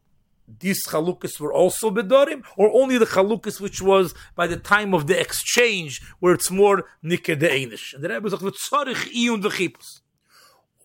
these 0.61 0.87
chalukas 0.87 1.41
were 1.41 1.53
also 1.53 1.91
bedorim, 1.91 2.45
or 2.57 2.71
only 2.75 2.99
the 2.99 3.07
chalukas 3.07 3.61
which 3.61 3.81
was 3.81 4.15
by 4.35 4.47
the 4.47 4.59
time 4.59 4.93
of 4.93 5.07
the 5.07 5.19
exchange, 5.19 6.03
where 6.21 6.35
it's 6.35 6.51
more 6.51 6.85
nikeh 7.03 7.41
de'enish. 7.41 7.95
And 7.95 8.05
the 8.05 8.11
Rebbe 8.11 8.29
sagt, 8.29 8.43
v'tzorich 8.43 9.11
iyun 9.15 9.43
v'chipus. 9.43 10.01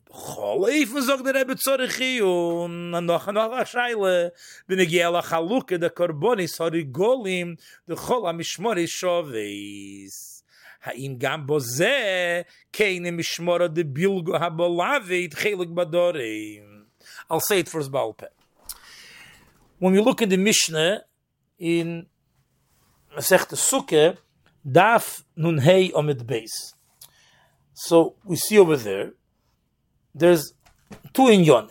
Choleifen 0.09 1.03
sagt 1.03 1.25
der 1.25 1.33
Rebbe 1.33 1.55
tzorich 1.55 1.99
iyun, 1.99 2.95
and 2.95 3.07
noch 3.07 3.27
noch 3.27 3.51
a 3.51 3.65
shayle, 3.65 4.31
b'negiel 4.69 5.19
a 5.19 5.21
chaluka 5.21 5.77
de 5.77 5.89
korbonis 5.89 6.57
harigolim, 6.57 7.59
de 7.85 7.95
chol 7.95 8.25
ha-mishmori 8.25 8.87
shoveis. 8.87 10.38
האם 10.84 11.14
גם 11.18 11.46
בו 11.46 11.60
זה 11.60 12.42
כן 12.72 13.02
משמור 13.12 13.66
דבילגו 13.66 14.36
הבולאבית 14.36 15.34
חלק 15.34 15.68
בדורים. 15.68 16.84
I'll 17.30 17.40
say 17.40 17.58
it 17.64 17.68
first 17.68 17.90
בעל 17.90 18.12
פה. 18.16 18.26
when 19.84 19.92
we 19.92 20.00
look 20.00 20.22
in 20.22 20.30
the 20.30 20.36
Mishnah 20.38 21.02
in 21.58 22.06
Masech 23.14 23.48
Sukkah, 23.52 24.16
Daf 24.66 25.24
Nun 25.36 25.58
Hey 25.58 25.90
Omid 25.90 26.24
Beis. 26.24 26.72
So 27.74 28.14
we 28.24 28.36
see 28.36 28.58
over 28.58 28.76
there, 28.76 29.12
there's 30.14 30.54
two 31.12 31.28
in 31.28 31.44
Yonim. 31.44 31.68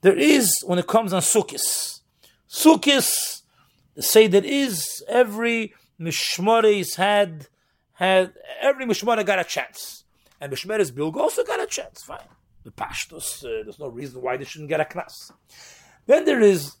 There 0.00 0.16
is, 0.16 0.50
when 0.64 0.78
it 0.78 0.86
comes 0.86 1.12
on 1.12 1.20
Sukkis, 1.20 2.00
Sukkis, 2.48 3.42
say 3.98 4.26
there 4.26 4.44
is 4.44 5.04
every 5.08 5.74
Mishmaris 6.00 6.96
had, 6.96 7.48
had, 7.99 8.33
every 8.61 8.85
Mishmara 8.85 9.25
got 9.25 9.39
a 9.39 9.43
chance. 9.43 10.05
And 10.39 10.53
Mishmaris 10.53 10.91
Bilg 10.91 11.15
also 11.17 11.43
got 11.43 11.59
a 11.59 11.67
chance, 11.67 12.01
fine. 12.01 12.19
The 12.63 12.71
Pashtos, 12.71 13.43
uh, 13.43 13.63
there's 13.63 13.79
no 13.79 13.89
reason 13.89 14.21
why 14.21 14.37
they 14.37 14.45
shouldn't 14.45 14.69
get 14.69 14.79
a 14.79 14.85
knas. 14.85 15.31
Then 16.05 16.23
there 16.23 16.41
is 16.41 16.77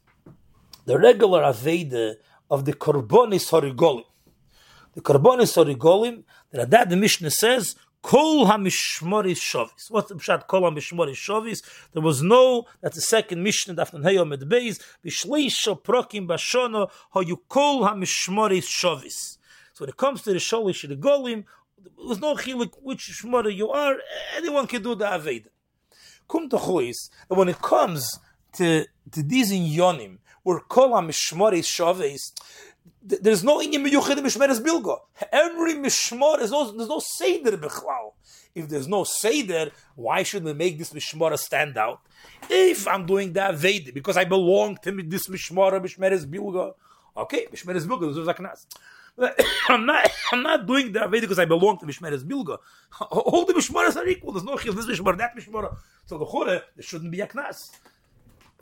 the 0.85 0.97
regular 0.97 1.43
Aveda 1.43 2.15
of 2.49 2.63
the 2.63 2.73
Korbonis 2.73 3.49
Horigolim. 3.51 4.05
The 4.93 5.01
Korbonis 5.01 5.55
Horigolim, 5.57 6.23
the 6.51 6.95
Mishnah 6.95 7.31
says, 7.31 7.75
Kol 8.01 8.45
HaMishmoris 8.45 9.39
Shovis. 9.39 9.89
What's 9.89 10.07
the 10.07 10.15
Pshat 10.15 10.47
Kol 10.47 10.61
HaMishmoris 10.61 11.15
Shovis? 11.15 11.59
There 11.91 12.01
was 12.01 12.23
no, 12.23 12.65
that's 12.81 12.95
the 12.95 13.01
second 13.01 13.43
Mishnah, 13.43 13.75
Dafnan 13.75 14.03
Heyo 14.03 14.25
Medbeis, 14.25 14.81
Vishleisho 15.05 15.81
Prokim 15.81 16.27
Bashono, 16.27 16.89
Hoyu 17.13 17.37
Kol 17.49 17.81
HaMishmoris 17.81 18.63
Shovis. 18.63 19.37
So 19.79 19.83
when 19.83 19.91
it 19.91 19.95
comes 19.95 20.21
to 20.23 20.33
the 20.33 20.39
Sholish 20.39 20.85
the 20.89 20.97
Golim, 20.97 21.45
there's 22.05 22.19
no 22.19 22.35
chilik 22.35 22.73
which 22.81 23.09
Shmora 23.23 23.55
you 23.55 23.69
are, 23.69 23.95
anyone 24.35 24.67
can 24.67 24.83
do 24.83 24.93
the 24.93 25.05
Aveda. 25.05 25.47
Kum 26.27 26.49
to 26.49 26.57
when 27.29 27.47
it 27.47 27.61
comes 27.61 28.19
to, 28.57 28.85
to 29.13 29.23
these 29.23 29.51
in 29.53 29.61
Yonim, 29.61 30.17
where 30.43 30.59
kol 30.59 30.89
ha-mishmoris 30.89 31.65
shaves, 31.65 32.33
there's 33.01 33.41
no 33.41 33.59
inyan 33.59 33.87
miyuchid 33.87 34.17
mishmeres 34.17 34.61
bilgo. 34.61 34.97
Every 35.31 35.75
mishmor, 35.75 36.39
there's 36.39 36.51
no, 36.51 36.69
there's 36.73 36.89
no 36.89 36.99
seder 36.99 37.55
bechlal. 37.55 38.15
If 38.53 38.67
there's 38.67 38.89
no 38.89 39.05
seder, 39.05 39.71
why 39.95 40.23
should 40.23 40.43
we 40.43 40.53
make 40.53 40.77
this 40.77 40.91
mishmor 40.91 41.39
stand 41.39 41.77
out? 41.77 42.01
If 42.49 42.85
I'm 42.85 43.05
doing 43.05 43.31
that 43.31 43.55
veda, 43.55 43.93
because 43.93 44.17
I 44.17 44.25
belong 44.25 44.75
to 44.83 44.91
this 45.03 45.27
mishmor, 45.27 45.71
mishmeres 45.79 46.25
bilgo, 46.25 46.73
okay, 47.15 47.45
mishmeres 47.45 47.87
bilgo, 47.87 48.09
this 48.09 48.17
is 48.17 48.27
a 48.27 48.33
knas. 48.33 48.65
I'm 49.68 49.86
not. 49.86 50.10
I'm 50.32 50.42
not 50.42 50.66
doing 50.66 50.92
the 50.92 51.00
Aveda 51.00 51.22
because 51.22 51.38
I 51.38 51.44
belong 51.44 51.78
to 51.78 51.86
Mishmeres 51.86 52.24
Bilga. 52.24 52.58
All 53.10 53.44
the 53.44 53.52
Mishmeres 53.52 53.96
are 53.96 54.06
equal. 54.06 54.32
There's 54.32 54.44
no 54.44 54.56
chil. 54.56 54.72
This 54.72 54.86
Mishmer, 54.86 55.16
that 55.18 55.36
Mishmer. 55.36 55.76
So 56.06 56.18
the 56.18 56.26
Chore, 56.26 56.46
there 56.46 56.62
shouldn't 56.80 57.10
be 57.10 57.20
a 57.20 57.26
knas. 57.26 57.70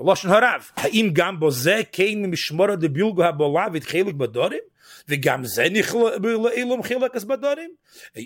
בלושן 0.00 0.28
הרב, 0.28 0.70
האם 0.76 1.10
גם 1.12 1.40
בו 1.40 1.50
זה 1.50 1.80
כן 1.92 2.30
משמור 2.30 2.74
דבילגו 2.74 3.24
הבולה 3.24 3.66
והתחילק 3.72 4.14
בדורים? 4.14 4.60
וגם 5.08 5.44
זה 5.44 5.66
נכלל 5.70 6.18
לאילום 6.22 6.82
חילקס 6.82 7.24
בדורים? 7.24 7.70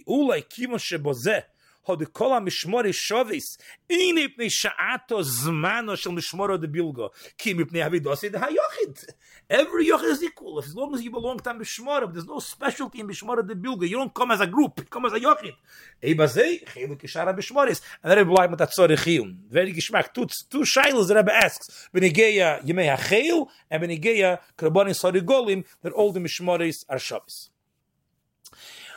אולי 0.06 0.40
כיוון 0.50 0.78
שבו 0.78 1.14
זה 1.14 1.38
hat 1.87 2.13
kol 2.13 2.33
am 2.33 2.45
shmore 2.47 2.91
shovis 2.93 3.57
in 3.89 4.17
ipne 4.17 4.49
shaato 4.49 5.21
zmano 5.21 5.97
shel 5.97 6.11
mishmor 6.13 6.59
de 6.59 6.67
bilgo. 6.67 7.09
Kim 7.37 7.59
ipne 7.59 7.83
havi 7.83 8.01
dos 8.01 8.23
it 8.23 8.33
hayochid. 8.33 9.13
Every 9.49 9.87
yoch 9.87 10.03
is 10.03 10.23
equal. 10.23 10.59
As 10.59 10.75
long 10.75 10.93
as 10.93 11.01
you 11.01 11.11
belong 11.11 11.39
to 11.39 11.49
mishmor 11.53 12.11
there's 12.11 12.25
no 12.25 12.39
specialty 12.39 12.99
in 12.99 13.07
mishmor 13.07 13.47
de 13.47 13.55
bilgo. 13.55 13.87
You 13.87 13.97
don't 13.97 14.13
come 14.13 14.31
as 14.31 14.41
a 14.41 14.47
group 14.47 14.79
you 14.79 14.85
come 14.85 15.05
as 15.05 15.13
a 15.13 15.19
yochid. 15.19 15.53
Ey 16.01 16.13
bazay 16.13 16.63
khim 16.65 16.95
ke 16.95 17.05
shara 17.05 17.35
mishmores 17.35 17.81
and 18.03 18.11
there 18.11 18.25
mit 18.25 18.59
atzor 18.59 18.89
khiyum 18.89 19.37
very 19.49 19.73
geschmack 19.73 20.13
tut 20.13 20.31
tu 20.49 20.59
shailos 20.59 21.07
der 21.07 21.23
be 21.23 21.31
asks. 21.31 21.89
Bin 21.93 22.03
igeya 22.03 22.63
yemei 22.63 22.95
ha 22.95 23.45
and 23.69 23.81
bin 23.81 23.89
igeya 23.89 24.39
krabani 24.57 24.91
sorigolim 24.91 25.65
that 25.81 25.93
all 25.93 26.11
the 26.11 26.19
mishmores 26.19 26.85
are 26.89 26.97
shovis. 26.97 27.49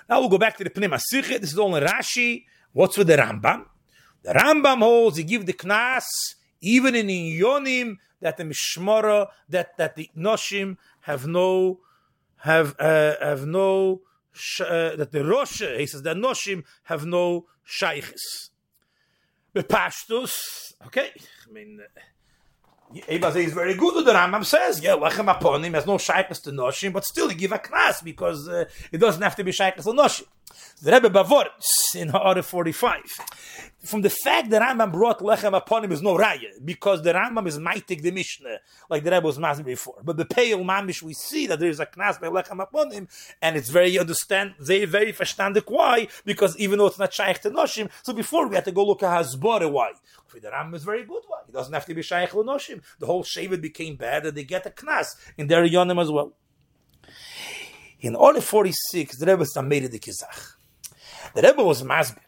Now 0.08 0.20
we'll 0.20 0.28
go 0.28 0.38
back 0.38 0.56
to 0.58 0.64
the 0.64 0.70
Pnei 0.70 0.90
Masichet. 0.90 1.40
This 1.40 1.52
is 1.52 1.58
in 1.58 1.64
Rashi. 1.64 2.44
What's 2.74 2.98
with 2.98 3.06
the 3.06 3.16
Rambam? 3.16 3.66
The 4.24 4.32
Rambam 4.32 4.80
holds 4.80 5.16
he 5.16 5.24
give 5.24 5.46
the 5.46 5.52
knas 5.52 6.04
even 6.60 6.94
in 6.94 7.06
Yonim 7.06 7.98
that 8.20 8.36
the 8.36 8.44
Mishmara 8.44 9.28
that 9.48 9.76
that 9.78 9.94
the 9.94 10.10
Noshim 10.16 10.76
have 11.02 11.26
no 11.26 11.80
have 12.38 12.74
uh, 12.80 13.14
have 13.20 13.46
no 13.46 14.02
uh, 14.60 14.96
that 14.96 15.08
the 15.12 15.24
Rosh 15.24 15.62
he 15.62 15.86
says 15.86 16.02
that 16.02 16.16
Noshim 16.16 16.64
have 16.84 17.06
no 17.06 17.46
shaykhs. 17.64 18.50
The 19.52 19.62
Pashtus, 19.62 20.74
okay, 20.86 21.10
I 21.48 21.52
mean. 21.52 21.80
Uh, 21.80 22.00
Eba 22.92 23.34
is 23.36 23.52
very 23.52 23.74
good. 23.74 23.94
With 23.96 24.04
the 24.04 24.12
Rambam 24.12 24.44
says, 24.44 24.80
yeah, 24.80 24.92
lechem 24.92 25.64
him. 25.64 25.74
has 25.74 25.86
no 25.86 25.98
shaykhs 25.98 26.38
to 26.40 26.50
noshim, 26.50 26.92
but 26.92 27.04
still 27.04 27.28
he 27.28 27.34
give 27.34 27.50
a 27.50 27.58
knas 27.58 28.04
because 28.04 28.48
uh, 28.48 28.66
it 28.92 28.98
doesn't 28.98 29.22
have 29.22 29.34
to 29.36 29.42
be 29.42 29.52
shaykhs 29.52 29.84
to 29.84 29.90
noshim. 29.90 30.26
The 30.82 30.92
Rebbe 30.92 31.08
Bavor 31.08 31.46
in 31.94 32.08
Ha'ara 32.08 32.42
45. 32.42 33.00
From 33.84 34.02
the 34.02 34.10
fact 34.10 34.50
that 34.50 34.60
Rambam 34.60 34.92
brought 34.92 35.20
lechem 35.20 35.56
upon 35.56 35.84
him 35.84 35.92
is 35.92 36.02
no 36.02 36.16
raya, 36.16 36.50
because 36.62 37.02
the 37.02 37.12
Rambam 37.12 37.46
is 37.46 37.58
maitik 37.58 38.02
the 38.02 38.10
Mishnah, 38.10 38.58
like 38.90 39.02
the 39.02 39.10
Rebbe 39.10 39.24
was 39.24 39.38
masking 39.38 39.64
before. 39.64 39.96
But 40.02 40.16
the 40.16 40.24
pale 40.24 40.58
mamish, 40.58 41.02
we 41.02 41.14
see 41.14 41.46
that 41.46 41.58
there 41.58 41.70
is 41.70 41.80
a 41.80 41.86
knas 41.86 42.20
by 42.20 42.26
lechem 42.26 42.62
upon 42.62 42.90
him, 42.90 43.08
and 43.40 43.56
it's 43.56 43.70
very 43.70 43.98
understand, 43.98 44.54
very, 44.58 44.84
very 44.84 45.12
verstandig 45.12 45.64
why, 45.68 46.08
because 46.24 46.56
even 46.58 46.78
though 46.78 46.86
it's 46.86 46.98
not 46.98 47.14
shaykh 47.14 47.40
to 47.40 47.50
noshim, 47.50 47.90
so 48.02 48.12
before 48.12 48.46
we 48.48 48.54
had 48.54 48.64
to 48.64 48.72
go 48.72 48.84
look 48.84 49.02
at 49.02 49.24
Hasbara 49.24 49.70
why. 49.70 49.92
The 50.34 50.48
Rambam 50.50 50.74
is 50.74 50.84
very 50.84 51.04
good 51.04 51.22
why. 51.28 51.38
He 51.46 51.52
doesn't 51.52 51.72
have 51.72 51.86
to 51.86 51.94
be 51.94 52.02
shaykh 52.02 52.30
to 52.30 52.36
noshim. 52.36 52.82
The 52.98 53.06
whole 53.06 53.22
shavet 53.22 53.60
became 53.60 53.96
bad, 53.96 54.26
and 54.26 54.36
they 54.36 54.44
get 54.44 54.66
a 54.66 54.70
knas 54.70 55.14
in 55.38 55.46
their 55.46 55.66
yonim 55.66 56.02
as 56.02 56.10
well. 56.10 56.34
In 58.04 58.14
all 58.14 58.38
46, 58.38 59.16
the 59.16 59.24
Rebbe 59.24 59.62
made 59.62 59.90
the 59.90 59.98
kizach. 59.98 60.56
The 61.34 61.40
Rebbe 61.40 61.64
was 61.64 61.82
masbir 61.82 62.18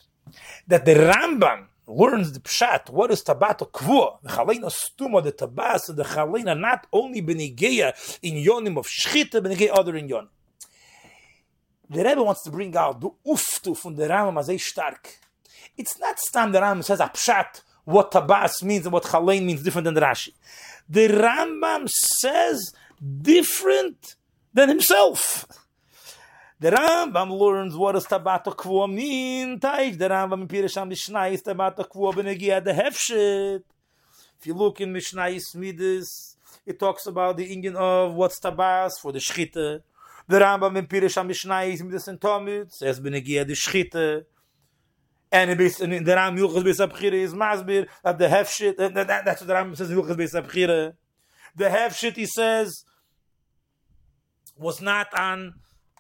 that 0.67 0.87
the 0.87 0.95
Rambam 0.95 1.67
learns 1.87 2.33
the 2.33 2.41
pshat. 2.41 2.89
What 2.89 3.11
is 3.11 3.23
tabato 3.23 3.71
kvu? 3.71 4.23
The 4.23 4.31
chalina 4.31 4.73
stuma, 4.73 5.23
the 5.23 5.33
tabas, 5.33 5.95
the 5.95 6.03
chalina 6.03 6.59
not 6.59 6.87
only 6.91 7.21
benigeya 7.21 7.93
in 8.23 8.43
yonim 8.43 8.79
of 8.79 8.87
shchita, 8.87 9.43
benigeya 9.43 9.69
other 9.71 9.95
in 9.97 10.09
yonim. 10.09 10.29
The 11.91 12.05
Rebbe 12.05 12.23
wants 12.23 12.43
to 12.45 12.51
bring 12.51 12.75
out 12.75 12.99
the 12.99 13.11
uftu 13.27 13.77
from 13.77 13.97
the 13.97 14.09
Rambam 14.09 14.41
as 14.41 14.49
a 14.49 14.57
stark. 14.57 15.19
It's 15.77 16.01
not 16.01 16.19
stand 16.19 16.55
the 16.55 16.61
Rambam 16.61 16.85
says 16.85 17.01
a 17.01 17.09
pshat 17.09 17.61
what 17.85 18.13
tabas 18.13 18.63
means 18.63 18.87
and 18.87 18.95
what 18.95 19.03
chalein 19.03 19.45
means 19.45 19.63
different 19.63 19.85
than 19.85 19.93
the 19.93 20.01
Rashi. 20.01 20.33
The 20.89 21.09
Rambam 21.09 21.87
says 21.91 22.73
different 23.21 24.17
than 24.55 24.71
himself. 24.71 25.47
Der 26.59 26.73
Rambam 26.73 27.39
learns 27.39 27.77
what 27.77 27.93
does 27.93 28.07
Tabato 28.07 28.57
Kvo 28.57 28.91
mean. 28.91 29.61
Taich, 29.61 29.99
der 29.99 30.09
Rambam 30.09 30.41
in 30.41 30.49
Pirasham 30.49 30.89
Mishnah 30.89 31.27
is 31.27 31.43
Tabato 31.43 31.87
Kvo 31.87 32.15
benegia 32.15 32.65
the 32.65 32.73
hefshit. 32.73 33.63
If 34.41 34.47
you 34.47 34.55
look 34.55 34.81
in 34.81 34.91
Mishnah 34.91 35.39
Midas, 35.55 36.39
it 36.65 36.79
talks 36.79 37.07
about 37.07 37.37
the 37.37 37.45
Indian 37.45 37.77
of 37.77 38.15
what's 38.15 38.41
Tabas 38.41 38.99
for 38.99 39.13
the 39.13 39.19
Shchita. 39.19 39.83
The 40.27 40.39
Rambam 40.39 40.79
in 40.79 40.87
Pirasham 40.87 41.27
Mishnah 41.27 41.61
is 41.65 41.83
Midas 41.83 42.09
and 42.09 42.19
Tomit 42.19 42.73
says 42.73 43.01
benegia 43.01 43.47
the 43.47 43.53
Shchita. 43.53 44.25
And 45.31 45.51
it 45.51 45.61
is, 45.61 45.79
in 45.81 45.91
the 45.91 46.13
Rambam 46.13 46.39
Yuchas 46.39 46.63
Beis 46.63 47.13
is 47.13 47.35
Masbir 47.35 47.87
that 48.03 48.19
the 48.19 48.29
hefshit, 48.29 48.79
that, 48.79 48.95
that, 48.95 49.27
that's 49.27 49.43
what 49.43 49.47
the 49.47 49.53
Rambam 49.53 49.77
says 49.77 49.91
in 49.91 49.99
Yuchas 49.99 50.17
Beis. 50.17 50.95
The 51.55 51.65
hefshit, 51.65 52.17
he 52.17 52.25
says, 52.25 52.87
was 54.57 54.81
not 54.81 55.13
on 55.13 55.53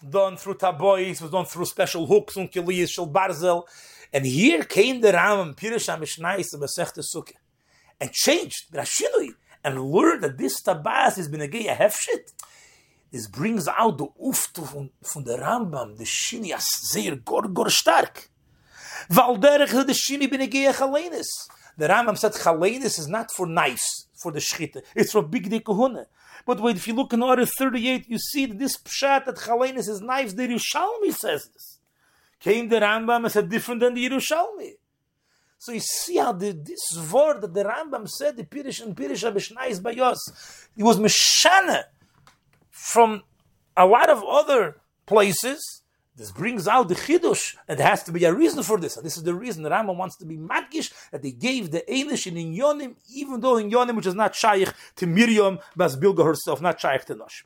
done 0.09 0.37
through 0.37 0.55
tabois, 0.55 1.21
was 1.21 1.31
done 1.31 1.45
through 1.45 1.67
special 1.67 2.07
hooks 2.07 2.37
and 2.37 2.51
kiliyas 2.51 2.91
shel 2.91 3.09
barzel. 3.09 3.65
And 4.13 4.25
here 4.25 4.65
came 4.65 5.01
the 5.01 5.13
Rambam 5.13 5.57
Pirush 5.57 5.89
HaMishnayis 5.89 6.55
of 6.55 6.61
Masechta 6.61 7.03
Sukkah 7.03 7.35
and 8.01 8.13
changed 8.13 8.73
Rashinui 8.73 9.31
and 9.65 9.81
learned 9.81 10.23
that 10.23 10.39
this 10.39 10.63
tabas 10.63 11.19
is 11.19 11.29
been 11.29 11.43
a 11.43 11.49
hefshit. 11.49 12.33
this 13.11 13.27
brings 13.27 13.67
out 13.69 13.99
the 13.99 14.07
uftu 14.23 14.65
von, 14.65 14.91
von 15.03 15.25
der 15.25 15.39
Rambam, 15.39 15.97
the 15.97 16.05
Shini, 16.05 16.53
as 16.53 16.67
sehr 16.93 17.17
gor, 17.17 17.43
gor 17.49 17.71
stark. 17.71 18.31
Weil 19.11 19.39
derich 19.39 19.71
the 19.71 19.93
Shini 19.93 20.31
bin 20.31 20.49
gehe 20.49 20.73
chalenis. 20.73 21.49
The 21.77 21.89
Rambam 21.89 22.17
said 22.17 22.33
chalenis 22.33 22.99
is 22.99 23.09
not 23.09 23.31
for 23.33 23.47
knives, 23.47 24.09
for 24.15 24.33
the 24.33 24.39
shchita. 24.39 24.83
It's 24.95 25.13
for 25.13 25.23
big 25.23 25.51
dike 25.51 25.67
hunne. 25.67 26.07
But 26.47 26.61
wait, 26.61 26.77
if 26.77 26.87
you 26.87 26.95
look 26.95 27.13
in 27.13 27.23
order 27.23 27.45
38, 27.45 28.09
you 28.09 28.19
see 28.19 28.47
that 28.47 28.59
this 28.59 28.79
pshat 28.79 29.27
that 29.27 29.37
chalenis 29.37 29.89
is 29.89 30.01
knives, 30.01 30.35
the 30.35 30.47
Yerushalmi 30.47 31.13
says 31.13 31.51
this. 31.53 31.81
Came 32.39 32.69
the 32.69 32.77
Rambam 32.77 33.25
and 33.25 33.33
said 33.33 33.49
different 33.49 33.81
than 33.81 33.95
the 33.95 34.09
Yerushalmi. 34.09 34.75
So 35.59 35.73
you 35.73 35.81
see 35.81 36.19
how 36.19 36.33
the, 36.33 36.53
this 36.53 37.11
word 37.13 37.41
that 37.41 37.53
the 37.53 37.65
Rambam 37.65 38.09
said, 38.09 38.37
the 38.37 38.45
Pirish 38.45 38.81
and 38.81 38.97
Pirish 38.97 39.29
Abishnais 39.29 39.81
Bayos, 39.81 40.69
it 40.77 40.85
was 40.85 40.99
Meshana 40.99 41.85
from 42.71 43.25
a 43.77 43.85
lot 43.85 44.09
of 44.09 44.23
other 44.23 44.81
places. 45.07 45.83
This 46.17 46.33
brings 46.33 46.67
out 46.67 46.89
the 46.89 46.95
chidush, 46.95 47.57
and 47.69 47.79
there 47.79 47.87
has 47.87 48.03
to 48.05 48.13
be 48.13 48.25
a 48.25 48.33
reason 48.33 48.63
for 48.63 48.79
this. 48.79 48.97
And 48.97 49.05
this 49.05 49.19
is 49.19 49.23
the 49.23 49.35
reason 49.35 49.65
Rambam 49.65 49.97
wants 49.99 50.17
to 50.17 50.25
be 50.25 50.39
madgish 50.39 50.91
that 51.11 51.23
they 51.23 51.33
gave 51.33 51.71
the 51.71 51.85
Eilish 51.89 52.27
in 52.27 52.55
Yonim, 52.55 52.95
even 53.13 53.41
though 53.41 53.59
in 53.59 53.71
Yonim, 53.71 53.97
which 53.97 54.07
is 54.07 54.15
not 54.15 54.35
shaykh 54.35 54.73
to 54.97 55.07
Miriam 55.07 55.59
Bas 55.77 55.95
Bilga 55.95 56.25
herself, 56.25 56.63
not 56.63 56.81
shaykh 56.81 57.05
to 57.05 57.15
Nosh. 57.15 57.43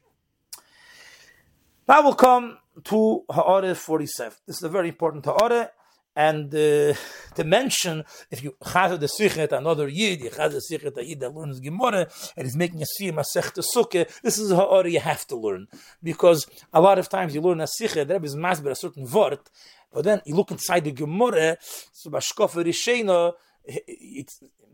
Now 1.88 2.02
we'll 2.02 2.14
come 2.14 2.58
to 2.84 3.24
Ha'areh 3.28 3.74
47. 3.74 4.38
This 4.46 4.58
is 4.58 4.62
a 4.62 4.68
very 4.68 4.88
important 4.88 5.24
Ha'areh 5.24 5.70
and 6.16 6.54
uh, 6.54 6.92
to 7.34 7.44
mention 7.44 8.04
if 8.30 8.42
you 8.42 8.54
have 8.72 8.98
the 9.00 9.06
sichet 9.06 9.52
another 9.52 9.88
yid 9.88 10.20
you 10.20 10.30
have 10.30 10.52
the 10.52 10.60
sichet 10.60 10.96
a 10.96 11.04
yid 11.04 11.20
that 11.20 11.34
learns 11.34 11.60
gemara 11.60 12.08
and 12.36 12.46
is 12.46 12.56
making 12.56 12.82
a 12.82 12.86
siyam 13.00 13.14
masech 13.14 13.52
to 13.52 13.62
sukkah 13.62 14.08
this 14.22 14.38
is 14.38 14.52
how 14.52 14.82
you 14.84 15.00
have 15.00 15.26
to 15.26 15.36
learn 15.36 15.66
because 16.02 16.46
a 16.72 16.80
lot 16.80 16.98
of 16.98 17.08
times 17.08 17.34
you 17.34 17.40
learn 17.40 17.60
a 17.60 17.66
sichet 17.66 18.08
there 18.08 18.24
is 18.24 18.34
masber 18.34 18.70
a 18.70 18.74
certain 18.74 19.08
word 19.10 19.38
but 19.92 20.04
then 20.04 20.20
you 20.24 20.34
look 20.34 20.50
inside 20.50 20.84
the 20.84 20.92
gemara 20.92 21.56
so 21.92 22.10
bashkofer 22.10 22.64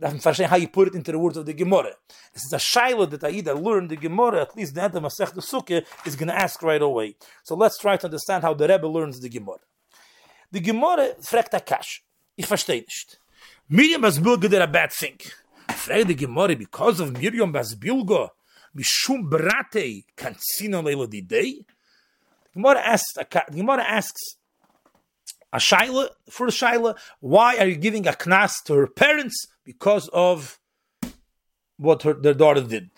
doesn't 0.01 0.27
understand 0.27 0.51
how 0.51 0.57
you 0.57 0.69
put 0.69 0.89
it 0.89 0.95
into 0.95 1.13
the 1.13 1.19
words 1.19 1.37
of 1.37 1.47
the 1.47 1.55
Gemara. 1.55 1.93
This 2.33 2.45
is 2.45 2.53
a 2.53 2.59
shaila 2.59 3.11
that 3.11 3.25
Aida 3.25 3.55
learned 3.55 3.91
the 3.91 3.97
Gemara, 3.97 4.43
at 4.43 4.57
least 4.57 4.75
the 4.75 4.83
end 4.83 4.95
of 4.95 5.03
the 5.03 5.09
Sukkah, 5.09 5.85
is 6.05 6.17
going 6.17 6.29
to 6.29 6.37
ask 6.37 6.63
right 6.63 6.81
away. 6.81 7.17
So 7.43 7.55
let's 7.57 7.79
try 7.79 7.97
to 7.97 8.07
understand 8.07 8.45
how 8.45 8.55
the 8.55 8.69
Rebbe 8.69 8.87
learns 8.87 9.21
the 9.21 9.29
Gemara. 9.29 9.59
Die 10.51 10.63
Gemorre 10.63 11.17
fragt 11.21 11.55
a 11.55 11.61
Kash. 11.61 12.03
Ich 12.37 12.47
verstehe 12.47 12.81
nicht. 12.81 13.21
Miriam 13.69 14.01
Bas 14.03 14.19
Bilgo 14.19 14.49
did 14.49 14.63
a 14.63 14.67
bad 14.67 14.93
thing. 14.93 15.19
Fragt 15.69 16.09
die 16.09 16.17
Gemorre, 16.17 16.57
because 16.57 17.01
of 17.01 17.13
Miriam 17.13 17.53
Bas 17.53 17.75
Bilgo, 17.75 18.31
Mishum 18.77 19.29
Brate 19.29 20.05
Kansino 20.17 20.83
Leila 20.83 21.07
Didei? 21.07 21.65
The 22.53 22.61
Gemorre 22.61 22.81
asks, 22.85 23.13
the 23.15 23.25
Gemorre 23.25 23.85
asks, 23.85 24.37
a 25.53 25.59
shaila 25.59 26.09
for 26.29 26.49
a 26.49 26.51
shaila 26.51 26.99
why 27.21 27.57
are 27.57 27.67
you 27.67 27.77
giving 27.77 28.07
a 28.07 28.13
knas 28.13 28.63
to 28.65 28.75
her 28.75 28.87
parents 28.87 29.47
because 29.65 30.09
of 30.13 30.59
what 31.77 32.03
her, 32.03 32.15
their 32.15 32.35
daughter 32.35 32.61
did 32.61 32.91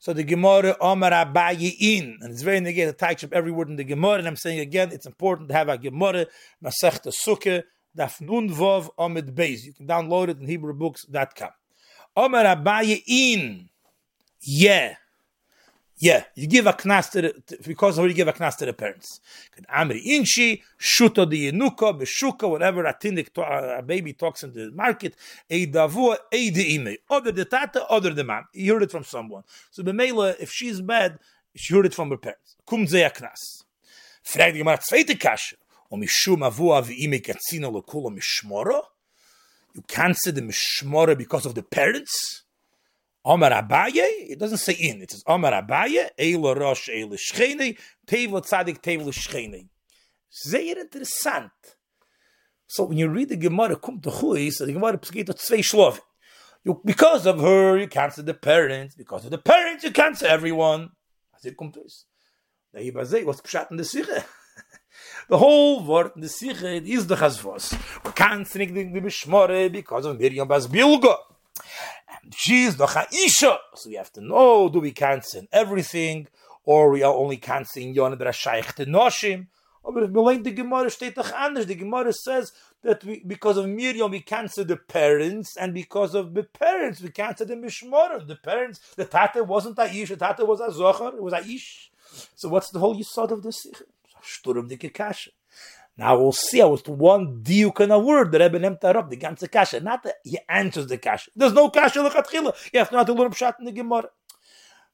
so 0.00 0.14
the 0.14 0.24
Gemara 0.24 0.76
Omar 0.80 1.10
Abaye 1.10 1.76
in, 1.78 2.18
and 2.22 2.32
it's 2.32 2.40
very 2.40 2.58
to 2.60 2.92
touch 2.94 3.22
up 3.22 3.34
every 3.34 3.52
word 3.52 3.68
in 3.68 3.76
the 3.76 3.84
Gemara. 3.84 4.18
And 4.18 4.26
I'm 4.26 4.34
saying 4.34 4.60
again, 4.60 4.90
it's 4.92 5.04
important 5.04 5.50
to 5.50 5.54
have 5.54 5.68
a 5.68 5.76
Gemara 5.76 6.26
Masechta 6.64 7.12
Sukkah 7.12 7.64
Daf 7.96 8.18
Nun 8.18 8.48
Vov 8.48 8.88
Omid 8.98 9.34
Beis. 9.34 9.62
You 9.62 9.74
can 9.74 9.86
download 9.86 10.28
it 10.28 10.40
in 10.40 10.46
HebrewBooks.com. 10.46 11.50
Omar 12.16 12.44
Abaye 12.44 13.02
in, 13.06 13.68
yeah. 14.40 14.94
Yeah, 16.02 16.24
you 16.34 16.46
give 16.46 16.66
a 16.66 16.72
knas 16.72 17.10
to 17.10 17.20
the, 17.20 17.58
because 17.66 17.98
of 17.98 18.06
you 18.06 18.14
give 18.14 18.26
a 18.26 18.32
knas 18.32 18.56
to 18.56 18.64
the 18.64 18.72
parents. 18.72 19.20
Amri 19.68 20.00
inchi, 20.02 20.62
shuto 20.80 21.28
di 21.28 21.52
yenuka, 21.52 21.92
beshuka, 21.92 22.48
whatever 22.48 22.86
a 22.86 22.94
tindik, 22.94 23.28
a 23.36 23.82
baby 23.82 24.14
talks 24.14 24.42
in 24.42 24.50
the 24.54 24.70
market, 24.70 25.14
a 25.50 25.66
davu, 25.66 26.16
a 26.32 26.50
de 26.50 26.74
ime. 26.74 26.96
Other 27.10 27.32
the 27.32 27.44
tata, 27.44 27.86
other 27.86 28.14
the 28.14 28.24
mom. 28.24 28.44
You 28.54 28.72
heard 28.72 28.84
it 28.84 28.90
from 28.90 29.04
someone. 29.04 29.42
So 29.70 29.82
Bemela, 29.82 30.40
if 30.40 30.50
she's 30.50 30.80
bad, 30.80 31.18
she 31.54 31.74
heard 31.74 31.84
it 31.84 31.92
from 31.92 32.08
her 32.08 32.16
parents. 32.16 32.56
Kum 32.64 32.86
ze 32.86 33.02
a 33.02 33.10
knas. 33.10 33.64
Fragt 34.24 34.54
die 34.54 34.58
Gemara 34.58 34.78
zweite 34.78 35.18
kasche. 35.18 35.56
Um 35.92 36.00
mishum 36.00 36.40
avu 36.50 36.72
av 36.72 36.90
ime 36.90 37.18
katzino 37.18 37.70
lo 37.70 37.82
mishmoro? 37.82 38.84
You 39.74 39.82
can't 39.86 40.16
say 40.16 40.30
the 40.30 40.40
mishmoro 40.40 41.18
because 41.18 41.44
of 41.44 41.54
the 41.54 41.62
parents? 41.62 42.44
Omar 43.24 43.50
Abaye, 43.50 44.30
it 44.30 44.38
doesn't 44.38 44.58
say 44.58 44.72
in, 44.72 45.02
it 45.02 45.10
says 45.10 45.22
Omar 45.26 45.52
Abaye, 45.52 46.08
Eila 46.18 46.58
Rosh, 46.58 46.88
Eila 46.88 47.14
Shchene, 47.14 47.78
Tevel 48.06 48.42
Tzadik, 48.42 48.80
Tevel 48.80 49.08
Shchene. 49.08 49.68
Sehr 50.30 50.78
interessant. 50.78 51.50
So 52.66 52.84
when 52.84 52.98
you 52.98 53.08
read 53.08 53.30
the 53.30 53.36
Gemara, 53.36 53.76
Kum 53.76 54.00
Techui, 54.00 54.52
so 54.52 54.64
the 54.64 54.72
Gemara 54.72 54.96
geht 54.98 55.26
to 55.26 55.34
zwei 55.34 55.58
Shloven. 55.58 56.00
You, 56.62 56.80
because 56.84 57.26
of 57.26 57.40
her, 57.40 57.78
you 57.78 57.88
cancel 57.88 58.22
the 58.22 58.34
parents. 58.34 58.94
Because 58.94 59.24
of 59.24 59.30
the 59.30 59.38
parents, 59.38 59.82
you 59.82 59.90
cancel 59.90 60.28
everyone. 60.28 60.90
As 61.36 61.44
it 61.44 61.56
comes 61.56 61.74
to 61.74 61.82
us. 61.82 62.04
The 62.72 62.92
Ibazei, 62.92 63.24
what's 63.24 63.40
pshat 63.40 63.70
in 63.70 63.76
the? 63.76 64.24
The 65.28 65.38
whole 65.38 65.84
word 65.84 66.12
in 66.16 66.22
the 66.22 66.26
Sikhe 66.26 66.86
is 66.86 67.06
the 67.06 67.14
Chazvos. 67.14 67.72
We 68.04 68.12
canceling 68.12 68.74
the 68.74 69.00
Bishmore 69.00 69.70
because 69.70 70.04
of 70.04 70.18
Miriam 70.18 70.48
Bas 70.48 70.66
Bilgo. 70.66 71.16
She's 72.34 72.76
the 72.76 72.86
Isha. 73.12 73.58
So 73.74 73.88
we 73.88 73.96
have 73.96 74.12
to 74.12 74.20
know, 74.20 74.68
do 74.68 74.80
we 74.80 74.92
cancel 74.92 75.42
everything, 75.52 76.28
or 76.64 76.90
we 76.90 77.02
are 77.02 77.14
only 77.14 77.36
canceling 77.36 77.94
Yon 77.94 78.16
that 78.16 78.34
Shaykh 78.34 78.74
to 78.74 78.86
Noshim? 78.86 79.48
Aber 79.84 80.02
if 80.04 80.42
the 80.42 80.50
Gemara 80.52 80.90
steht 80.90 81.14
doch 81.14 81.32
anders. 81.32 81.66
The 81.66 81.74
Gemara 81.74 82.12
says 82.12 82.52
that 82.82 83.02
we, 83.02 83.22
because 83.26 83.56
of 83.56 83.66
Miriam 83.66 84.10
we 84.10 84.20
cancel 84.20 84.64
the 84.64 84.76
parents, 84.76 85.56
and 85.56 85.72
because 85.72 86.14
of 86.14 86.34
the 86.34 86.44
parents 86.44 87.00
we 87.00 87.10
cancel 87.10 87.46
the 87.46 87.54
Mishmor. 87.54 88.26
The 88.26 88.36
parents, 88.36 88.80
the 88.96 89.06
Tata 89.06 89.42
wasn't 89.42 89.78
a 89.78 89.84
Ish, 89.84 90.10
the 90.10 90.16
Tata 90.16 90.44
was 90.44 90.60
a 90.60 90.70
Zohar, 90.70 91.16
it 91.16 91.22
was 91.22 91.32
a 91.32 91.40
Ish. 91.40 91.90
So 92.34 92.48
what's 92.48 92.70
the 92.70 92.78
whole 92.78 92.94
Yisod 92.94 93.30
of 93.30 93.42
this? 93.42 93.66
Sturm 94.22 94.68
the 94.68 94.76
Kasha. 94.76 95.30
Now 95.96 96.18
we'll 96.18 96.32
see 96.32 96.60
how 96.60 96.72
it's 96.74 96.88
one 96.88 97.42
diuk 97.42 97.80
in 97.80 97.90
a 97.90 97.98
word. 97.98 98.32
The 98.32 98.38
Rebbe 98.38 98.58
nemt 98.58 98.84
up 98.84 99.10
the 99.10 99.16
ganze 99.16 99.50
kasha. 99.50 99.80
Not 99.80 100.02
that 100.04 100.16
he 100.24 100.38
answers 100.48 100.86
the 100.86 100.98
kasha. 100.98 101.30
There's 101.36 101.52
no 101.52 101.68
kasha 101.70 101.98
lechatchila. 101.98 102.54
You 102.72 102.78
have 102.78 102.88
to 102.88 102.94
know 102.94 102.98
how 102.98 103.04
to 103.04 103.12
learn 103.12 103.30
pshat 103.30 103.58
in 103.58 103.66
the 103.66 103.72
Gemara. 103.72 104.08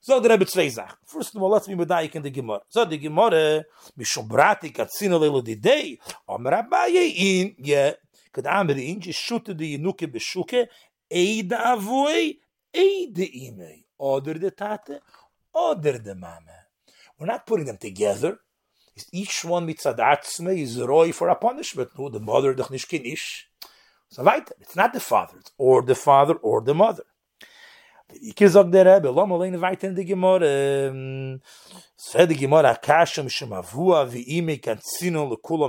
So 0.01 0.21
the 0.21 0.29
Rebbe 0.29 0.45
zwei 0.45 0.69
Sachen. 0.69 0.97
First 1.05 1.35
of 1.35 1.43
all, 1.43 1.51
let's 1.51 1.67
be 1.67 1.75
medayik 1.75 2.15
in 2.15 2.23
the 2.23 2.31
Gemara. 2.31 2.61
So 2.69 2.85
the 2.85 2.99
Gemara, 2.99 3.65
mishum 3.99 4.29
brati 4.29 4.73
katzina 4.73 5.19
lelo 5.19 5.43
didei, 5.45 5.99
omer 6.29 6.63
abaye 6.63 7.13
in, 7.17 7.55
yeah, 7.59 7.93
kad 8.33 8.47
amer 8.47 8.77
in, 8.77 9.01
shute 9.01 9.57
de 9.57 9.77
yenuke 9.77 10.07
beshuke, 10.07 10.67
eida 11.11 11.73
avoy, 11.73 12.35
eida 12.75 13.29
ime. 13.33 13.85
Oder 13.99 14.35
de 14.35 14.51
tate, 14.51 15.01
oder 15.55 15.99
de 15.99 16.15
mame. 16.15 16.67
We're 17.19 17.27
not 17.27 17.47
putting 17.47 17.67
them 17.67 17.79
together. 17.79 18.39
Each 19.13 19.45
one 19.45 19.67
mitzad 19.67 19.99
atzme 19.99 20.59
is 20.59 20.81
roy 20.81 21.13
for 21.13 21.29
a 21.29 21.35
punishment. 21.35 21.91
No, 21.99 22.09
the 22.09 22.21
mother 22.21 22.55
doch. 22.55 22.71
So 24.09 24.23
weiter. 24.23 24.55
It's 24.61 24.77
not 24.77 24.93
the 24.93 25.01
father, 25.01 25.39
it's 25.39 25.53
or 25.59 25.83
the 25.83 25.95
father 25.95 26.35
or 26.35 26.61
the 26.63 26.75
mother. 26.75 27.05
Der 28.09 28.85
Rebbe, 28.85 29.13
weiter 29.61 29.89
in 29.89 29.95
die 29.97 30.05
Gemorre. 30.05 30.89
Um, 30.91 31.41
Seh 31.97 32.27
die 32.27 32.35
Gemorre, 32.35 32.71
akasha 32.71 33.23
mishum 33.23 33.51
avua 33.51 34.07
vi 34.07 34.25
ime 34.39 34.59
kanzino 34.59 35.27
lekula 35.29 35.69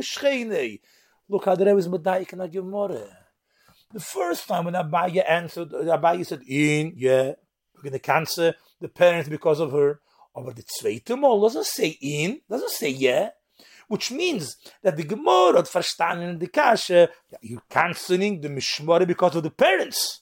shchene. 0.00 0.80
Look 1.28 1.44
how 1.44 1.54
the 1.54 1.64
Rebbe 1.66 1.78
is 1.78 1.86
in. 1.86 1.92
The 3.92 4.00
first 4.00 4.48
time 4.48 4.64
when 4.64 4.74
Abaye 4.74 5.22
answered, 5.28 5.70
Abaye 5.72 6.24
said, 6.26 6.42
in, 6.46 6.94
yeah, 6.96 7.32
we're 7.74 7.82
going 7.82 7.92
to 7.92 7.98
cancel 7.98 8.54
the 8.80 8.88
parents 8.88 9.28
because 9.28 9.60
of 9.60 9.72
her. 9.72 10.00
Aber 10.38 10.52
the 10.52 10.62
zweite 10.62 11.18
Mal 11.18 11.40
doesn't 11.40 11.66
say 11.66 11.98
in, 12.00 12.40
doesn't 12.48 12.70
say 12.70 12.90
yeah, 12.90 13.30
which 13.88 14.12
means 14.12 14.56
that 14.84 14.96
the 14.96 15.02
Gemara 15.02 15.56
had 15.56 15.64
verstanden 15.64 16.38
the 16.38 16.46
Kasha, 16.46 17.08
you're 17.42 17.62
canceling 17.68 18.40
the 18.40 18.48
Mishmore 18.48 19.04
because 19.04 19.34
of 19.34 19.42
the 19.42 19.50
parents. 19.50 20.20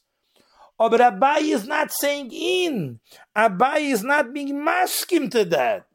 Aber 0.80 0.96
Abai 0.96 1.40
is 1.42 1.66
not 1.66 1.92
saying 1.92 2.30
in. 2.32 2.98
Abai 3.36 3.90
is 3.92 4.02
not 4.02 4.32
being 4.32 4.54
maskim 4.54 5.30
to 5.30 5.44
that. 5.44 5.86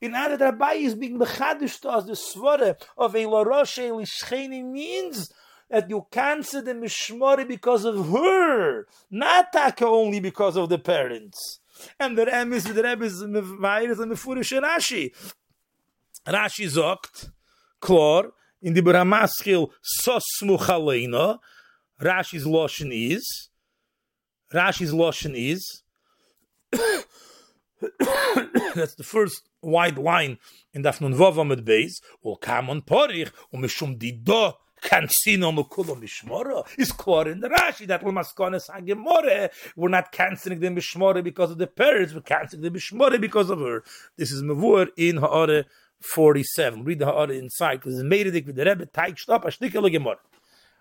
In 0.00 0.16
other 0.16 0.50
Abai 0.50 0.80
is 0.80 0.96
being 0.96 1.16
mechadish 1.16 1.80
to 1.82 1.90
us, 1.90 2.06
the 2.06 2.14
svore 2.14 2.74
of 2.98 3.14
a 3.14 3.24
laroshe 3.24 3.88
lishcheni 3.88 4.64
means 4.64 5.32
that 5.68 5.88
you 5.88 6.04
cancel 6.10 6.62
the 6.62 6.72
mishmore 6.72 7.46
because 7.46 7.84
of 7.84 8.08
her, 8.08 8.88
not 9.12 9.54
only 9.82 10.18
because 10.18 10.56
of 10.56 10.68
the 10.68 10.78
parents. 10.78 11.60
And 11.98 12.16
der 12.16 12.26
emes 12.26 12.64
der 12.74 12.84
ebes 12.84 13.22
me 13.22 13.94
ze 13.94 14.06
me 14.06 14.16
fure 14.16 14.40
shrashi 14.40 15.14
rashi 16.26 16.68
zogt 16.68 17.30
klor 17.80 18.32
in 18.62 18.74
di 18.74 18.80
bramaschil 18.80 19.70
sos 19.82 20.24
mu 20.42 20.56
rashi's 22.00 22.46
lotion 22.46 22.90
is 22.92 23.50
rashi's 24.52 24.92
lotion 24.92 25.34
is 25.34 25.82
That's 28.74 28.94
the 28.94 29.04
first 29.04 29.48
wide 29.62 29.98
line 29.98 30.38
in 30.72 30.82
Daf 30.82 31.00
Nun 31.00 31.14
Vav 31.14 31.40
Amid 31.40 31.64
Beis. 31.64 32.00
Ul 32.24 32.36
kam 32.36 32.66
Porich, 32.82 33.30
um 33.52 33.62
Mishum 33.62 33.98
sino 35.08 35.52
mekulo 35.52 35.96
mishmora 35.96 36.66
is 36.78 36.92
clear 36.92 37.28
in 37.28 37.40
the 37.40 37.48
Rashi 37.48 37.86
that 37.86 38.02
we 38.02 38.12
must 38.12 38.34
gonna 38.36 38.58
gemore. 38.58 39.50
We're 39.76 39.88
not 39.88 40.12
canceling 40.12 40.60
the 40.60 40.68
mishmora 40.68 41.22
because 41.22 41.50
of 41.50 41.58
the 41.58 41.66
parents. 41.66 42.14
We're 42.14 42.20
canceling 42.20 42.62
the 42.62 42.70
mishmora 42.70 43.20
because 43.20 43.50
of 43.50 43.60
her. 43.60 43.82
This 44.16 44.30
is 44.30 44.42
mavur 44.42 44.88
in 44.96 45.18
Ha'are 45.18 45.64
47. 46.00 46.84
Read 46.84 46.98
the 46.98 47.06
Ha'are 47.06 47.32
inside 47.32 47.76
because 47.76 47.94
it's 47.94 48.04
made 48.04 48.26
it 48.26 48.46
with 48.46 48.56
the 48.56 48.64
Rebbe 48.64 48.86
taik 48.86 49.16
shtop 49.16 49.44
a 49.44 49.48
shtikel 49.48 49.90
gemora. 49.92 50.18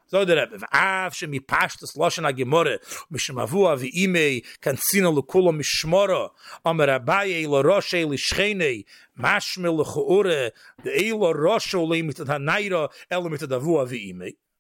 so 0.10 0.26
der 0.26 0.38
rebe 0.38 0.66
af 0.72 1.14
shmi 1.14 1.40
pasht 1.40 1.84
es 1.84 1.96
loshen 1.96 2.26
a 2.26 2.32
gemore 2.32 2.80
mish 3.10 3.30
um 3.30 3.36
mavu 3.38 3.68
a 3.72 3.76
vi 3.76 3.90
ime 4.04 4.42
kan 4.62 4.78
sino 4.78 5.12
lo 5.12 5.22
kolo 5.22 5.52
mish 5.52 5.84
shmoro 5.84 6.32
am 6.66 6.80
rabaye 6.80 7.48
lo 7.48 7.64
roshe 7.64 8.06
li 8.10 8.18
shchene 8.18 8.86
mashmel 9.18 9.78
lo 9.78 9.86
khore 9.86 10.52
de 10.84 10.92
elo 11.08 11.34
roshe 11.34 11.74
lo 11.74 11.88
mit 11.88 12.18
da 12.18 12.38
nayro 12.38 12.90
el 13.10 13.30
mit 13.30 13.44
eh, 13.44 13.48
da 13.48 13.60
vu 13.60 13.78
a 13.80 13.86
vi 13.86 14.14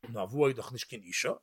na 0.10 0.26
vu 0.26 0.46
i 0.48 0.54
doch 0.54 0.72
nish 0.72 0.88
ken 0.90 1.02
isha 1.04 1.36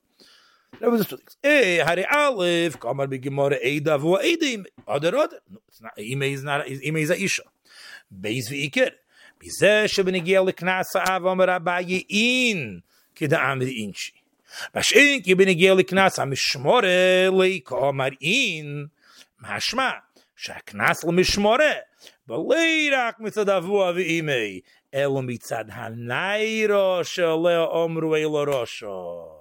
Da 0.80 0.92
wird 0.92 1.04
stutz. 1.06 1.36
Ey, 1.42 1.78
hare 1.78 2.04
alef, 2.10 2.78
kommer 2.78 3.06
bi 3.08 3.18
gemore 3.18 3.58
eda 3.62 3.96
vu 3.98 4.16
edim. 4.18 4.66
Oder 4.86 5.14
oder? 5.14 5.40
Ime 5.96 6.28
iz 6.28 6.42
na 6.42 6.64
iz 6.66 6.80
ime 6.82 7.00
iz 7.00 7.10
isha. 7.10 7.44
Beiz 8.10 8.50
vi 8.50 8.66
iker. 8.66 8.92
Bize 9.40 9.88
shbenigel 9.88 10.52
knas 10.52 10.92
av 10.96 11.26
amra 11.26 11.58
baye 11.60 12.04
in. 12.08 12.82
כדא 13.16 13.52
אמר 13.52 13.66
אינשי. 13.66 14.12
בשאין 14.74 15.22
כי 15.22 15.34
בן 15.34 15.48
הגיע 15.48 15.74
לקנס 15.74 16.18
המשמורה 16.18 17.28
ליקו 17.40 17.92
מראין, 17.92 18.86
משמע 19.40 19.90
שהקנס 20.36 21.04
למשמורה, 21.04 21.72
בלי 22.26 22.90
רק 22.92 23.20
מצד 23.20 23.48
el 23.48 23.62
אבי 23.90 24.02
אימי, 24.02 24.60
אלו 24.94 25.22
מצד 25.22 25.64
הניירו 25.68 27.00
שעולה 27.02 27.60
אומרו 27.60 28.16
אלו 28.16 28.44
ראשו. 28.46 29.36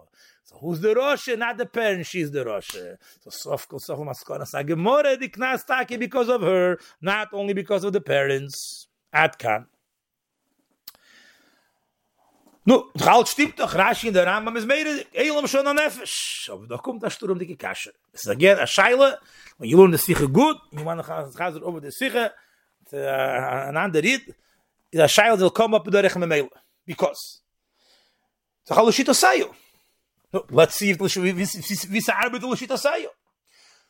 who's 0.62 0.80
the 0.80 0.94
Roshe, 0.94 1.38
not 1.38 1.58
the 1.58 1.66
parent, 1.66 2.06
she's 2.06 2.32
the 2.32 2.46
Roshe. 2.46 2.98
So 3.22 3.30
sof 3.30 3.68
kol 3.68 3.80
sof 3.80 4.00
ma 4.00 4.14
skona 4.14 4.46
sa 4.46 4.64
gemore 4.64 5.20
di 5.20 5.28
knas 5.30 5.66
taki 5.66 5.98
because 5.98 6.30
of 6.30 6.42
her, 6.42 6.78
not 7.02 7.30
only 7.34 7.54
because 7.54 7.84
of 7.84 7.94
the 7.94 8.02
parents. 8.02 8.88
Ad 9.14 9.38
kan. 9.38 9.66
Nu, 12.68 12.84
het 12.94 13.06
halt 13.06 13.28
stimmt 13.28 13.60
doch, 13.60 13.76
Rashi 13.76 14.08
in 14.08 14.14
der 14.16 14.26
Rambam 14.26 14.56
ist 14.56 14.66
mehr, 14.66 15.06
Eilam 15.16 15.48
schon 15.48 15.68
an 15.68 15.76
Nefesh. 15.76 16.50
Aber 16.52 16.66
da 16.66 16.78
kommt 16.78 17.04
das 17.04 17.14
Sturm 17.14 17.38
dicke 17.38 17.56
Kasche. 17.56 17.94
Es 18.12 18.24
ist 18.24 18.30
again 18.30 18.58
a 18.58 18.66
Scheile, 18.66 19.20
when 19.60 19.70
you 19.70 19.78
learn 19.78 19.92
the 19.92 20.00
Siche 20.00 20.28
gut, 20.28 20.58
you 20.72 20.84
want 20.84 21.00
to 21.00 21.08
chazer 21.08 21.62
over 21.62 21.80
the 21.80 21.92
Siche, 21.92 22.32
an 22.92 23.78
ander 23.78 24.02
Ried, 24.02 24.34
is 24.92 25.00
a 25.00 25.04
Scheile 25.04 25.40
will 25.40 25.52
come 25.52 25.76
up 25.76 25.86
with 25.86 25.94
the 25.94 26.02
Rechem 26.02 26.24
Meile. 26.28 26.50
Because. 26.88 27.44
So 28.64 28.74
chal 28.74 28.88
Lashita 28.88 29.14
Sayo. 29.14 29.54
No, 30.34 30.44
let's 30.50 30.74
see 30.74 30.90
if 30.90 30.98
Visa 30.98 32.14
Arbeit 32.14 32.42
Lashita 32.42 32.80
Sayo. 32.80 33.10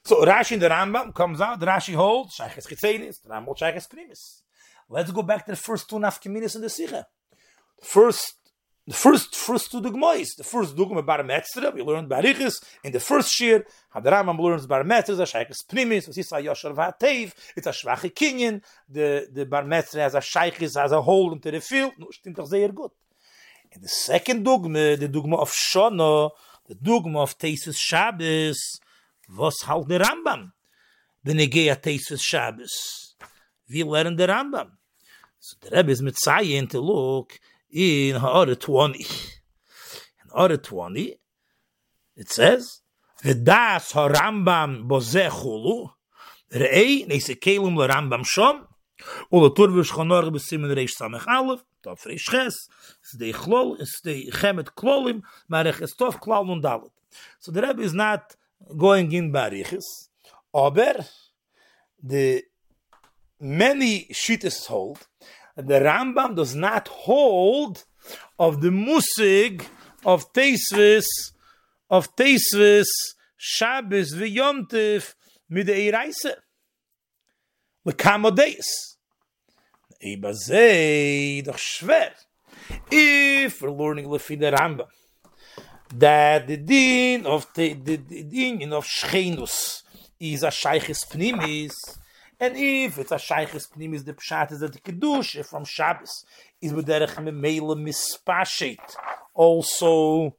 So 0.04 0.22
Rashi 0.26 0.52
in 0.52 0.60
the 0.60 0.68
Rambam 0.68 1.16
comes 1.16 1.40
out, 1.40 1.62
the 1.62 1.66
Rashi 1.66 1.96
holds, 1.96 2.36
Shayches 2.38 2.68
Chitzenis, 2.68 3.22
the 3.22 3.30
Rambam 3.30 3.58
Shayches 3.58 3.88
Primis. 3.88 4.42
Let's 4.90 5.12
go 5.12 5.22
back 5.22 5.46
to 5.46 5.52
the 5.52 5.56
first 5.56 5.90
two 5.90 5.96
nafkeminis 5.96 6.56
in 6.56 6.62
the 6.62 6.68
Siche. 6.68 7.06
First 7.82 8.34
the 8.88 8.94
first 8.94 9.36
first 9.36 9.72
two 9.72 9.82
dogmas 9.82 10.36
the 10.36 10.44
first 10.44 10.76
dogma 10.76 11.02
bar 11.02 11.24
metzra 11.24 11.74
we 11.74 11.82
learned 11.82 12.10
barichis 12.10 12.64
in 12.84 12.92
the 12.92 13.00
first 13.00 13.32
shir 13.32 13.66
had 13.90 14.04
the 14.04 14.12
ramam 14.12 14.38
learns 14.40 14.68
bar 14.68 14.84
metzra 14.84 15.20
a 15.20 15.26
shaykhs 15.26 15.64
primis 15.68 16.08
was 16.08 16.18
is 16.18 16.32
a 16.32 16.36
yosher 16.36 16.74
vatev 16.74 17.34
it's 17.56 17.68
a 17.68 17.72
schwache 17.72 18.14
kinyan 18.14 18.62
the 18.90 19.28
the 19.32 19.46
bar 19.46 19.64
metzra 19.64 20.02
as 20.02 20.16
a 20.16 20.22
shaykhs 20.22 20.78
as 20.78 20.92
a 20.92 21.02
hole 21.02 21.34
into 21.34 21.50
the 21.50 21.60
field 21.60 21.94
no 21.98 22.08
stimmt 22.08 22.38
doch 22.38 22.48
sehr 22.48 22.72
gut. 22.74 22.92
In 23.72 23.82
the 23.82 23.88
second 23.88 24.44
dogma 24.44 24.96
the 24.96 25.08
dogma 25.08 25.38
of 25.38 25.52
shona 25.52 26.30
the 26.68 26.76
dogma 26.76 27.22
of 27.22 27.38
tesis 27.38 27.78
shabbos 27.78 28.80
was 29.30 29.56
halt 29.64 29.88
der 29.88 30.00
rambam. 30.00 30.52
The 31.24 31.34
negea 31.34 31.76
tesis 31.76 32.22
shabbos. 32.22 33.16
We 33.70 33.84
learn 33.84 34.16
the 34.16 34.28
rambam. 34.28 34.72
So 35.40 35.58
the 35.62 35.76
rebbe 35.76 35.92
is 35.92 36.02
mit 36.02 36.16
to 36.70 36.80
look 36.80 37.40
in 37.72 38.16
Ha'ara 38.16 38.56
20. 38.56 39.00
In 39.00 40.30
Ha'ara 40.34 40.58
20, 40.58 41.16
it 42.16 42.30
says, 42.30 42.82
V'das 43.24 43.92
ha'rambam 43.94 44.88
bozeh 44.88 45.30
chulu, 45.30 45.90
re'ei 46.52 47.08
neise 47.08 47.36
kelum 47.40 47.76
l'rambam 47.76 48.24
shom, 48.24 48.68
ula 49.32 49.50
turvish 49.50 49.92
chanor 49.92 50.30
b'simen 50.32 50.74
reish 50.76 50.96
samech 51.00 51.26
alef, 51.26 51.62
tov 51.84 52.00
reish 52.06 52.30
ches, 52.32 52.68
es 53.04 53.18
dei 53.18 53.32
chlol, 53.32 53.82
es 53.82 54.02
dei 54.04 54.30
chemet 54.32 54.76
klolim, 54.76 55.24
marech 55.50 55.82
es 55.82 55.96
tov 55.96 56.20
klal 56.22 56.50
und 56.50 56.64
dalet. 56.64 56.92
So 57.40 57.52
the 57.52 57.62
Rebbe 57.62 57.82
is 57.82 57.94
not 57.94 58.36
going 58.78 59.12
in 59.12 59.32
bariches, 59.32 60.10
aber 60.54 61.06
the 62.02 62.44
many 63.40 64.06
shittas 64.12 64.68
hold 64.68 65.08
the 65.56 65.80
Rambam 65.80 66.36
does 66.36 66.56
not 66.56 66.88
hold 66.88 67.86
of 68.38 68.62
the 68.62 68.70
musig 68.70 69.66
of 70.06 70.32
Teisvis, 70.34 71.06
of 71.90 72.16
Teisvis, 72.16 72.88
Shabbos, 73.38 74.14
v'yomtiv, 74.14 75.14
midei 75.52 75.92
reise. 75.92 76.36
L'kamodeis. 77.86 78.98
Eba 80.04 80.34
zei, 80.34 81.42
doch. 81.44 81.60
If 82.92 83.62
we're 83.62 83.72
learning 83.72 84.10
the 84.10 84.18
Rambam, 84.18 84.88
that 85.94 86.48
the 86.48 86.58
din 86.58 87.26
of 87.26 87.48
the, 87.54 87.74
the, 87.74 87.96
the 87.98 88.24
din 88.24 88.74
of 88.74 88.86
Shchenus 88.86 89.84
is 90.20 90.44
a 90.44 90.48
shaykhis 90.48 91.08
pnimis, 91.08 91.74
And 92.40 92.58
if 92.58 92.98
it's 92.98 93.12
a 93.12 93.16
shaykhis 93.16 93.72
pnimis, 93.72 94.04
the 94.04 94.14
pshat 94.14 94.52
is 94.52 94.60
the 94.60 94.68
kedusha 94.68 95.46
from 95.46 95.64
Shabbos 95.64 96.26
is 96.62 96.74
b'derech 96.74 97.16
memela 97.16 97.76
mispashet. 97.78 98.78
Also, 99.34 100.36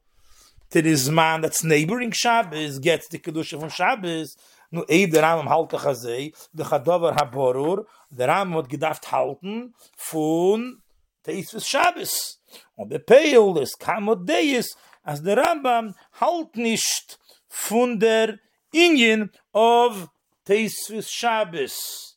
to 0.71 0.83
this 0.83 1.09
man 1.09 1.41
that's 1.41 1.65
neighboring 1.65 2.11
Shabbos 2.11 2.79
gets 2.79 3.09
the 3.09 3.19
kedusha 3.19 3.59
from 3.59 3.71
Shabbos. 3.71 4.37
Nu 4.71 4.85
eib 4.91 5.13
der 5.13 5.23
Rambam 5.23 5.49
halte 5.49 5.79
chazei, 5.79 6.35
de 6.55 6.65
chadavar 6.65 7.15
haborur, 7.17 7.87
der 8.11 8.29
Rambam 8.29 8.59
hat 8.59 8.69
gedacht 8.69 9.11
halten 9.11 9.75
von 9.97 10.83
Teisves 11.23 11.67
Shabbos. 11.67 12.41
Und 12.75 12.91
der 12.91 12.99
Peil 12.99 13.55
des 13.55 13.79
Kamodeis, 13.79 14.77
as 15.03 15.23
der 15.23 15.39
Rambam 15.39 15.95
halt 16.21 16.57
nicht 16.57 17.19
von 17.49 17.99
der 17.99 18.39
Ingen 18.73 19.31
of 19.55 20.09
Teisvis 20.47 21.09
Shabbos. 21.11 22.17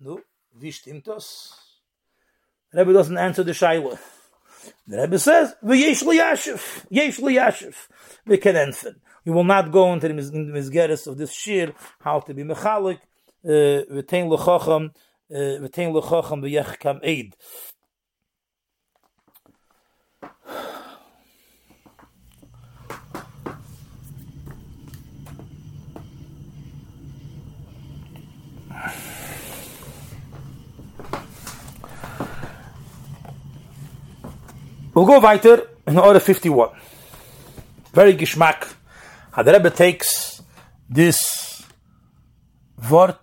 Nu, 0.00 0.18
wie 0.54 0.72
stimmt 0.72 1.06
das? 1.06 1.52
The 2.72 2.78
Rebbe 2.78 2.92
doesn't 2.92 3.18
answer 3.18 3.44
the 3.44 3.52
Shaila. 3.52 3.98
The 4.86 5.02
Rebbe 5.02 5.18
says, 5.18 5.54
V'yesh 5.62 6.02
li 6.06 6.18
yashiv, 6.18 6.86
yesh 6.90 7.18
li 7.18 7.34
yashiv, 7.36 7.76
we 8.26 8.38
can 8.38 8.56
answer. 8.56 8.96
We 9.24 9.32
will 9.32 9.44
not 9.44 9.70
go 9.70 9.92
into 9.92 10.08
the 10.08 10.14
misgeres 10.14 11.06
of 11.06 11.18
this 11.18 11.32
shir, 11.32 11.74
how 12.00 12.20
to 12.20 12.32
be 12.32 12.42
mechalik, 12.42 13.00
v'tein 13.44 14.28
l'chocham, 14.28 14.90
v'tein 15.30 15.92
l'chocham 15.92 16.42
v'yech 16.42 16.78
kam 16.78 17.00
eid. 17.04 17.34
We'll 34.98 35.06
go 35.06 35.20
weiter 35.20 35.62
in 35.86 35.96
order 35.96 36.18
51. 36.18 36.70
Very 37.92 38.14
geschmack. 38.14 38.74
The 39.36 39.52
Rebbe 39.52 39.70
takes 39.70 40.42
this 40.90 41.64
word 42.90 43.14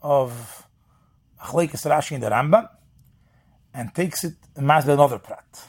of 0.00 0.64
Achlekes 1.42 1.84
Rashi 1.90 2.12
in 2.12 2.20
the 2.20 2.30
Rambam 2.30 2.68
and 3.74 3.92
takes 3.92 4.22
it 4.22 4.34
and 4.54 4.64
makes 4.64 4.86
another 4.86 5.18
prat. 5.18 5.66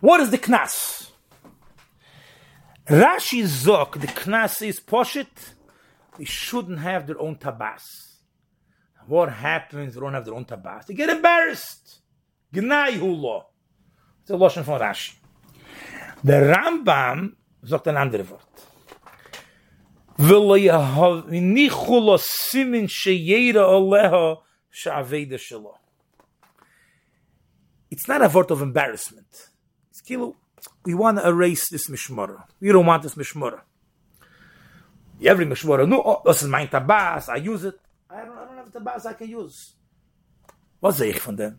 What 0.00 0.18
is 0.18 0.30
the 0.30 0.38
knas? 0.38 1.12
Rashi 2.88 3.44
zok, 3.44 4.00
the 4.00 4.08
knas 4.08 4.66
is 4.66 4.80
poshit, 4.80 5.54
they 6.18 6.24
shouldn't 6.24 6.80
have 6.80 7.06
their 7.06 7.20
own 7.20 7.36
tabas. 7.36 7.84
What 9.06 9.28
happens? 9.28 9.94
They 9.94 10.00
don't 10.00 10.14
have 10.14 10.24
their 10.24 10.34
own 10.34 10.44
tabas. 10.44 10.86
They 10.86 10.94
get 10.94 11.08
embarrassed. 11.08 12.00
Gnai 12.52 12.98
hulo. 12.98 13.44
It's 14.22 14.30
a 14.30 14.34
Loschen 14.34 14.64
from 14.64 14.80
Rashi. 14.80 15.14
The 16.22 16.32
Rambam 16.32 17.34
sagt 17.64 17.88
ein 17.88 17.96
anderes 17.96 18.28
Wort. 18.30 18.42
Will 20.18 20.56
yehav 20.58 21.28
nichu 21.28 22.00
lo 22.00 22.16
simin 22.16 22.86
sheyeda 22.86 23.64
oleha 23.66 24.38
sha'aveda 24.70 25.34
shelo. 25.34 25.74
It's 27.90 28.06
not 28.06 28.22
a 28.22 28.28
word 28.28 28.50
of 28.52 28.62
embarrassment. 28.62 29.48
It's 29.90 30.00
kilo. 30.00 30.36
We 30.84 30.94
want 30.94 31.18
to 31.18 31.28
erase 31.28 31.68
this 31.68 31.88
mishmara. 31.88 32.44
We 32.60 32.68
don't 32.68 32.86
want 32.86 33.02
this 33.02 33.16
mishmara. 33.16 33.60
Every 35.24 35.46
mishmara, 35.46 35.88
no, 35.88 36.02
oh, 36.04 36.22
this 36.24 36.42
is 36.42 36.48
my 36.48 36.66
tabas, 36.66 37.28
I 37.28 37.36
use 37.36 37.64
it. 37.64 37.78
I 38.08 38.24
don't, 38.24 38.38
I 38.38 38.44
don't 38.44 38.56
have 38.56 38.72
tabas 38.72 39.06
I 39.06 39.14
can 39.14 39.28
use. 39.28 39.74
Was 40.80 40.98
sehe 40.98 41.10
ich 41.10 41.20
von 41.20 41.36
dem? 41.36 41.58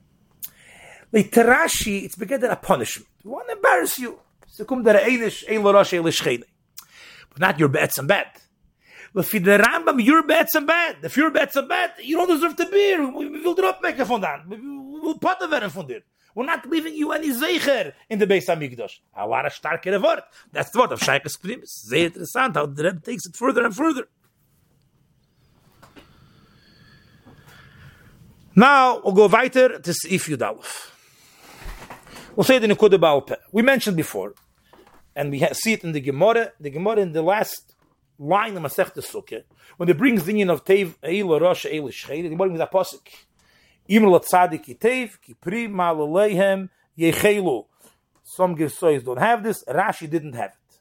Rashi, 1.13 2.03
it's 2.03 2.15
beginning 2.15 2.49
a 2.49 2.55
punishment. 2.55 3.07
We 3.23 3.31
want 3.31 3.47
to 3.47 3.55
embarrass 3.55 3.99
you. 3.99 4.19
There. 4.57 4.65
But 7.29 7.39
not 7.39 7.59
your 7.59 7.69
bets 7.69 7.97
and 7.97 8.07
bad. 8.07 8.27
But 9.13 9.25
for 9.25 9.39
the 9.39 9.57
Rambam, 9.57 10.03
your 10.03 10.23
bets 10.23 10.55
and 10.55 10.65
bad. 10.65 10.97
If 11.03 11.17
your 11.17 11.29
bets 11.29 11.55
are 11.55 11.67
bad, 11.67 11.91
you 12.01 12.17
don't 12.17 12.27
deserve 12.27 12.55
to 12.55 12.65
be 12.65 12.77
here. 12.77 13.07
We 13.07 13.29
will 13.29 13.53
drop 13.53 13.79
make 13.81 13.97
von 13.97 14.21
dan. 14.21 14.43
We 14.47 14.57
will 14.57 15.17
put 15.19 15.39
the 15.39 15.47
werden 15.47 15.69
von 15.69 15.87
dir. 15.87 16.01
We're 16.35 16.45
not 16.45 16.67
leaving 16.67 16.95
you 16.95 17.11
any 17.11 17.29
Zecher 17.29 17.93
in 18.09 18.17
the 18.17 18.25
Beis 18.25 18.47
HaMikdash. 18.47 18.99
A 19.15 19.27
lot 19.27 19.45
of 19.45 19.53
starker 19.53 20.01
word. 20.01 20.23
That's 20.51 20.71
the 20.71 20.79
word 20.79 20.91
of 20.91 20.99
Shaikas 20.99 21.39
Primus. 21.39 21.85
Sehr 21.87 22.07
interessant 22.07 22.55
how 22.55 22.65
the 22.65 22.83
Rebbe 22.83 23.01
takes 23.01 23.27
it 23.27 23.35
further 23.35 23.63
and 23.63 23.75
further. 23.75 24.07
Now, 28.55 29.01
we'll 29.03 29.13
go 29.13 29.27
weiter 29.27 29.79
to 29.79 29.93
Sif 29.93 30.27
Yudalef. 30.27 30.92
We'll 32.35 32.43
say 32.43 32.57
the 32.57 32.65
Nekuda 32.65 32.99
Baal 32.99 33.23
We 33.51 33.61
mentioned 33.61 33.95
before, 33.95 34.33
and 35.15 35.29
we 35.29 35.47
see 35.53 35.73
it 35.73 35.83
in 35.83 35.91
the 35.91 36.01
Gemara, 36.01 36.53
the 36.59 36.71
Gemara 36.71 36.97
in 36.97 37.11
the 37.11 37.21
last 37.21 37.75
line 38.17 38.57
of 38.57 38.63
Masech 38.63 38.91
Sukkah, 38.95 39.43
when 39.77 39.87
it 39.87 39.95
brings 39.99 40.25
the 40.25 40.41
of 40.41 40.65
Tev, 40.65 40.95
Eila 41.03 41.39
Rosh, 41.39 41.67
Eila 41.67 41.89
Shchei, 41.89 42.23
the 42.23 42.29
Gemara 42.29 42.47
brings 42.47 42.59
a 42.59 42.65
posik. 42.65 43.07
Imr 43.87 44.09
la 44.09 44.17
tzadik 44.17 44.63
ki 44.63 44.73
Tev, 44.73 45.21
ki 45.21 45.35
pri 45.35 45.67
ma 45.67 45.93
leihem, 45.93 46.69
yechelu. 46.97 47.67
Some 48.23 48.55
Gersois 48.55 49.05
don't 49.05 49.19
have 49.19 49.43
this, 49.43 49.63
Rashi 49.65 50.09
didn't 50.09 50.33
have 50.33 50.53
it. 50.53 50.79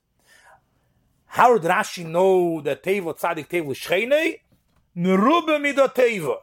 How 1.27 1.59
did 1.59 1.71
Rashi 1.71 2.07
know 2.07 2.63
that 2.63 2.83
Tev 2.83 3.05
la 3.05 3.13
tzadik 3.13 3.49
Tev 3.49 3.67
l'shcheinei? 3.67 4.41
Nerube. 4.97 6.39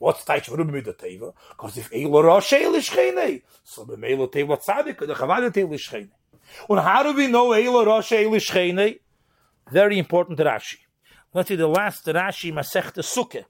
What's 0.00 0.24
Taich 0.24 0.48
Rubim 0.48 0.72
mit 0.72 0.86
der 0.86 0.94
Teva? 0.94 1.34
Because 1.50 1.76
if 1.76 1.90
Eilo 1.92 2.24
Rosh 2.24 2.54
Eil 2.54 2.72
Ishchene, 2.72 3.42
so 3.62 3.84
the 3.84 3.96
Meilo 3.96 4.32
Teva 4.32 4.58
Tzadik, 4.58 4.98
the 4.98 5.14
Chavada 5.14 5.50
Teva 5.50 5.74
Ishchene. 5.74 6.08
And 6.70 6.80
how 6.80 7.02
do 7.02 7.12
we 7.12 7.26
know 7.26 7.48
Eilo 7.50 7.84
Rosh 7.84 8.12
Eil 8.12 8.30
Ishchene? 8.30 8.98
Very 9.70 9.98
important 9.98 10.38
Rashi. 10.38 10.78
Let's 11.34 11.48
see 11.48 11.56
the 11.56 11.66
last 11.66 12.06
Rashi, 12.06 12.50
Masechta 12.50 13.02
Sukkah. 13.02 13.44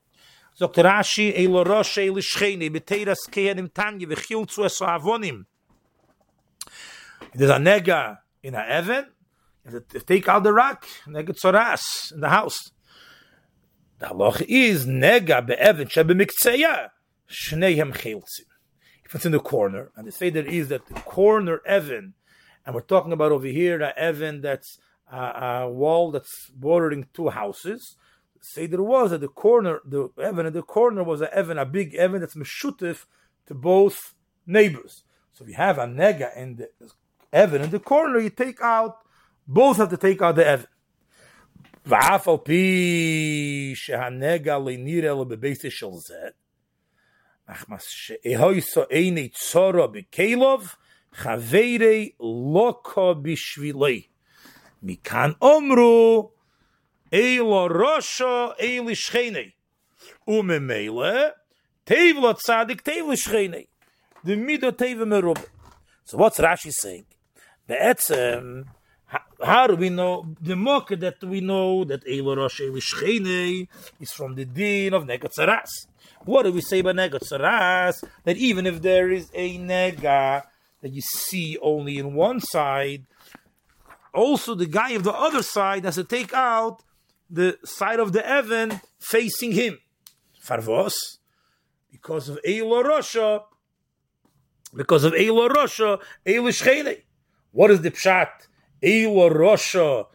Sagt 0.52 0.74
Rashi, 0.74 1.38
Eilo 1.38 1.64
Rosh 1.64 1.98
eh? 1.98 2.02
Eil 2.02 2.14
Ishchene, 2.16 2.68
Beteiras 2.68 3.30
Kehanim 3.30 3.72
Tanya, 3.72 4.08
Vechil 4.08 4.44
Avonim. 4.44 5.46
There's 7.32 7.50
a 7.50 7.58
nega 7.58 8.18
in 8.42 8.56
a 8.56 8.64
Evan, 8.66 9.06
take 10.04 10.28
out 10.28 10.42
the 10.42 10.52
rock, 10.52 10.84
nega 11.06 11.28
tzoras 11.28 12.12
in 12.12 12.20
the 12.20 12.28
house. 12.28 12.72
The 14.00 14.06
halach 14.06 14.44
is 14.48 14.86
nega 14.86 15.46
be'evan 15.46 15.88
shebemiktzeya 15.88 16.88
shneihem 17.30 17.92
cheltzim. 17.94 18.46
If 19.04 19.14
it's 19.14 19.26
in 19.26 19.32
the 19.32 19.40
corner, 19.40 19.92
and 19.94 20.06
they 20.06 20.10
say 20.10 20.30
there 20.30 20.46
is 20.46 20.68
that 20.68 20.86
the 20.86 20.94
corner 20.94 21.60
evan, 21.66 22.14
and 22.64 22.74
we're 22.74 22.80
talking 22.80 23.12
about 23.12 23.30
over 23.30 23.46
here 23.46 23.80
a 23.82 23.92
evan 23.98 24.40
that's 24.40 24.78
a, 25.12 25.18
a 25.18 25.70
wall 25.70 26.10
that's 26.10 26.50
bordering 26.50 27.08
two 27.12 27.28
houses. 27.28 27.96
Say 28.40 28.66
there 28.66 28.82
was 28.82 29.12
at 29.12 29.20
the 29.20 29.28
corner, 29.28 29.80
the 29.84 30.08
evan 30.18 30.46
at 30.46 30.54
the 30.54 30.62
corner 30.62 31.04
was 31.04 31.20
a 31.20 31.32
evan, 31.34 31.58
a 31.58 31.66
big 31.66 31.94
evan 31.94 32.22
that's 32.22 32.34
meshutif 32.34 33.04
to 33.48 33.54
both 33.54 34.14
neighbors. 34.46 35.04
So 35.34 35.44
if 35.44 35.50
you 35.50 35.56
have 35.56 35.76
a 35.76 35.84
nega 35.84 36.34
in 36.34 36.56
the 36.56 36.70
evan 37.34 37.60
in 37.60 37.70
the 37.70 37.80
corner, 37.80 38.18
you 38.18 38.30
take 38.30 38.62
out 38.62 38.96
both 39.46 39.76
have 39.76 39.90
to 39.90 39.98
take 39.98 40.22
out 40.22 40.36
the 40.36 40.46
evan. 40.46 40.66
ואף 41.86 42.28
על 42.28 42.34
פי 42.44 43.72
שהנגע 43.74 44.58
לנראה 44.58 45.10
לו 45.10 45.24
בביסה 45.24 45.70
של 45.70 45.86
זה, 46.06 46.28
אך 47.46 47.64
מה 47.68 47.76
שאהויסו 47.80 48.82
איני 48.90 49.28
צורו 49.28 49.88
בקלוב, 49.88 50.74
חברי 51.12 52.10
לוקו 52.52 53.14
בשבילי. 53.22 54.02
מכאן 54.82 55.30
אומרו, 55.42 56.32
אילו 57.12 57.64
ראשו 57.64 58.48
אלי 58.60 58.94
שכני. 58.94 59.50
וממילא, 60.28 61.28
תיב 61.84 62.16
לו 62.16 62.34
צדיק, 62.34 62.80
תיב 62.80 63.06
לשכני. 63.12 63.64
דמידו 64.24 64.70
תיב 64.70 65.04
מרובה. 65.04 65.40
So 66.06 66.16
what's 66.16 66.40
Rashi 66.40 66.72
saying? 66.82 67.14
בעצם, 67.68 68.62
how 69.42 69.66
do 69.66 69.76
we 69.76 69.88
know 69.88 70.34
the 70.40 70.56
mock 70.56 70.88
that 70.90 71.22
we 71.22 71.40
know 71.40 71.84
that 71.84 72.04
Eilo 72.04 72.36
Rosh 72.36 72.60
is 72.60 74.12
from 74.12 74.34
the 74.34 74.44
din 74.44 74.94
of 74.94 75.04
Negatzaras? 75.04 75.86
What 76.24 76.42
do 76.44 76.52
we 76.52 76.60
say 76.60 76.80
about 76.80 76.96
Negatzaras? 76.96 78.04
That 78.24 78.36
even 78.36 78.66
if 78.66 78.82
there 78.82 79.10
is 79.10 79.30
a 79.34 79.58
Nega 79.58 80.44
that 80.82 80.92
you 80.92 81.00
see 81.00 81.58
only 81.62 81.98
in 81.98 82.14
one 82.14 82.40
side, 82.40 83.06
also 84.12 84.54
the 84.54 84.66
guy 84.66 84.90
of 84.90 85.04
the 85.04 85.12
other 85.12 85.42
side 85.42 85.84
has 85.84 85.94
to 85.94 86.04
take 86.04 86.34
out 86.34 86.82
the 87.28 87.58
side 87.64 88.00
of 88.00 88.12
the 88.12 88.26
Evan 88.26 88.80
facing 88.98 89.52
him. 89.52 89.78
Farvos, 90.44 91.18
because 91.90 92.28
of 92.28 92.38
Eilo 92.46 92.84
Rosha, 92.84 93.42
because 94.74 95.04
of 95.04 95.12
Eilo 95.12 95.48
Rosha, 95.48 96.00
Elishchene. 96.26 97.02
What 97.52 97.70
is 97.70 97.80
the 97.80 97.90
pshat? 97.90 98.28
Eila 98.82 99.30
Rosha, 99.30 100.06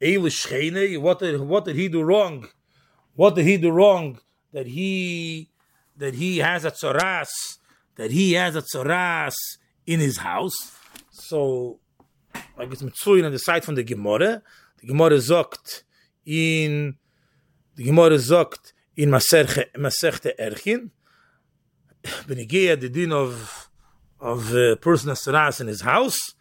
Eila 0.00 0.28
Shchene, 0.28 1.00
what 1.00 1.18
did, 1.18 1.40
what 1.40 1.64
did 1.64 1.76
he 1.76 1.88
do 1.88 2.02
wrong? 2.02 2.48
What 3.14 3.34
did 3.34 3.46
he 3.46 3.56
do 3.56 3.70
wrong? 3.70 4.20
That 4.52 4.66
he, 4.66 5.50
that 5.96 6.14
he 6.14 6.38
has 6.38 6.64
a 6.64 6.70
tzoras, 6.70 7.30
that 7.96 8.10
he 8.10 8.34
has 8.34 8.54
a 8.54 8.62
tzoras 8.62 9.34
in 9.86 10.00
his 10.00 10.18
house. 10.18 10.76
So, 11.10 11.80
like 12.56 12.72
it's 12.72 12.82
mitzuyin 12.82 13.26
on 13.26 13.32
the 13.32 13.38
side 13.38 13.64
from 13.64 13.74
the 13.74 13.82
Gemara. 13.82 14.42
The 14.80 14.86
Gemara 14.86 15.16
zogt 15.16 15.82
in, 16.24 16.96
the 17.74 17.84
Gemara 17.84 18.16
zogt 18.16 18.72
in 18.96 19.10
Maserche 19.10 19.66
Erchin. 20.38 20.90
Benigea, 22.02 22.80
the 22.80 22.88
din 22.88 23.12
of, 23.12 23.68
of 24.20 24.54
a 24.54 24.76
person 24.76 25.08
has 25.08 25.22
tzoras 25.22 25.60
in 25.60 25.66
his 25.66 25.80
house 25.80 26.34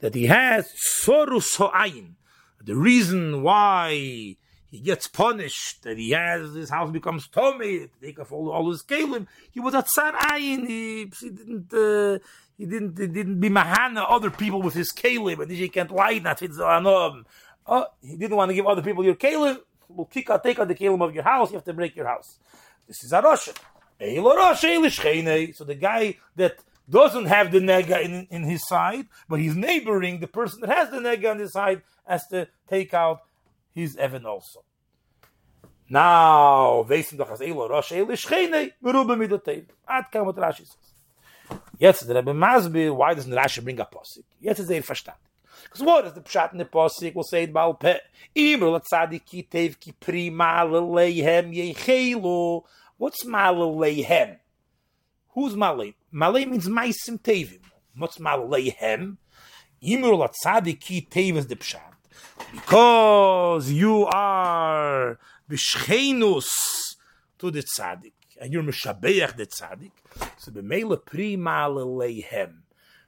that 0.00 0.14
he 0.14 0.26
has 0.26 0.72
sorus 1.02 1.56
ha'ayin. 1.56 2.14
The 2.62 2.76
reason 2.76 3.42
why 3.42 4.36
he 4.70 4.78
gets 4.78 5.06
punished, 5.06 5.82
that 5.82 5.96
he 5.98 6.10
has 6.10 6.52
his 6.54 6.70
house 6.70 6.90
becomes 6.90 7.26
tummy, 7.28 7.88
take 8.02 8.18
off 8.20 8.32
all, 8.32 8.50
all 8.50 8.70
his 8.70 8.82
kalim. 8.82 9.26
He 9.50 9.60
was 9.60 9.74
a 9.74 9.82
tsar 9.82 10.12
ayin. 10.12 10.66
He, 10.66 11.10
he 11.20 11.30
didn't. 11.30 11.72
Uh, 11.72 12.18
he 12.56 12.66
didn't. 12.66 12.98
He 12.98 13.06
didn't 13.06 13.40
be 13.40 13.48
mahana 13.48 14.04
other 14.08 14.30
people 14.30 14.62
with 14.62 14.74
his 14.74 14.92
kalim, 14.92 15.40
and 15.40 15.50
he 15.50 15.68
can't 15.68 15.90
lie. 15.90 16.18
Not 16.18 16.42
Oh, 17.66 17.86
he 18.02 18.16
didn't 18.16 18.36
want 18.36 18.50
to 18.50 18.54
give 18.54 18.66
other 18.66 18.82
people 18.82 19.04
your 19.04 19.14
kalim. 19.14 19.58
We'll 19.88 20.06
kick 20.06 20.30
out, 20.30 20.42
take 20.44 20.58
out 20.58 20.68
the 20.68 20.74
kalim 20.74 21.02
of 21.02 21.14
your 21.14 21.24
house. 21.24 21.50
You 21.50 21.56
have 21.56 21.64
to 21.64 21.72
break 21.72 21.96
your 21.96 22.06
house. 22.06 22.38
This 22.86 23.02
is 23.02 23.12
a 23.12 23.20
Russia. 23.20 23.52
So 24.00 24.06
the 25.64 25.76
guy 25.78 26.16
that 26.36 26.58
doesn't 26.90 27.26
have 27.26 27.52
the 27.52 27.60
nega 27.60 28.02
in, 28.04 28.26
in 28.30 28.42
his 28.42 28.66
side, 28.66 29.06
but 29.28 29.40
he's 29.40 29.56
neighboring 29.56 30.20
the 30.20 30.26
person 30.26 30.60
that 30.60 30.70
has 30.70 30.90
the 30.90 30.98
nega 30.98 31.30
on 31.30 31.38
his 31.38 31.52
side 31.52 31.82
has 32.06 32.26
to 32.28 32.48
take 32.68 32.92
out 32.92 33.20
his 33.72 33.96
Evan 33.96 34.26
also. 34.26 34.64
Now, 35.88 36.84
weißen 36.88 37.18
doch 37.18 37.30
Rosh 37.30 37.92
Eli 37.92 38.14
Shchene, 38.14 38.72
merube. 38.82 39.66
Ad 39.88 40.04
kam 40.12 40.26
what 40.26 40.36
Rashi 40.36 40.66
says. 40.66 41.58
Jetzt 41.80 42.06
der 42.06 42.14
Rebbe 42.14 42.32
Masbi, 42.32 42.94
why 42.94 43.14
doesn't 43.14 43.32
Rashi 43.32 43.62
bring 43.62 43.80
a 43.80 43.84
posik? 43.84 44.24
Jetzt 44.40 44.60
ist 44.60 44.70
er 44.70 44.82
verstanden. 44.82 45.18
Because 45.64 45.82
what 45.82 46.06
is 46.06 46.12
the 46.12 46.20
pshat 46.20 46.52
in 46.52 46.58
the 46.58 46.64
posik? 46.64 47.14
We'll 47.14 47.24
say 47.24 47.44
it 47.44 47.52
Baal 47.52 47.74
Peh. 47.74 47.98
Imer 48.36 48.80
l'tzadik 48.80 49.24
ki 49.24 49.48
tev 49.50 49.80
ki 49.80 49.92
pri 49.98 50.30
ma'ale 50.30 50.80
leihem 50.80 51.52
yechelu. 51.52 52.62
What's 52.96 53.24
ma'ale 53.24 53.74
leihem? 53.74 54.36
Who's 55.34 55.56
Malay? 55.56 55.94
Malay 56.12 56.44
means 56.44 56.68
Maisim 56.68 57.20
Tevim. 57.20 57.60
What's 57.96 58.18
Malayhem? 58.18 59.16
Imur 59.82 60.28
Latzadik 60.28 60.80
ki 60.80 61.06
Tevis 61.10 61.46
de 61.46 61.56
Pshat. 61.56 61.80
Because 62.52 63.70
you 63.70 64.06
are 64.06 65.18
Bishchenus 65.48 66.48
to 67.38 67.50
the 67.50 67.62
Tzadik. 67.62 68.12
And 68.40 68.52
you're 68.52 68.62
Meshabeach 68.62 69.36
the 69.36 69.46
Tzadik. 69.46 69.92
So 70.38 70.50
the 70.50 70.62
Mele 70.62 70.96
Pri 70.96 71.36
Malayhem. 71.36 72.54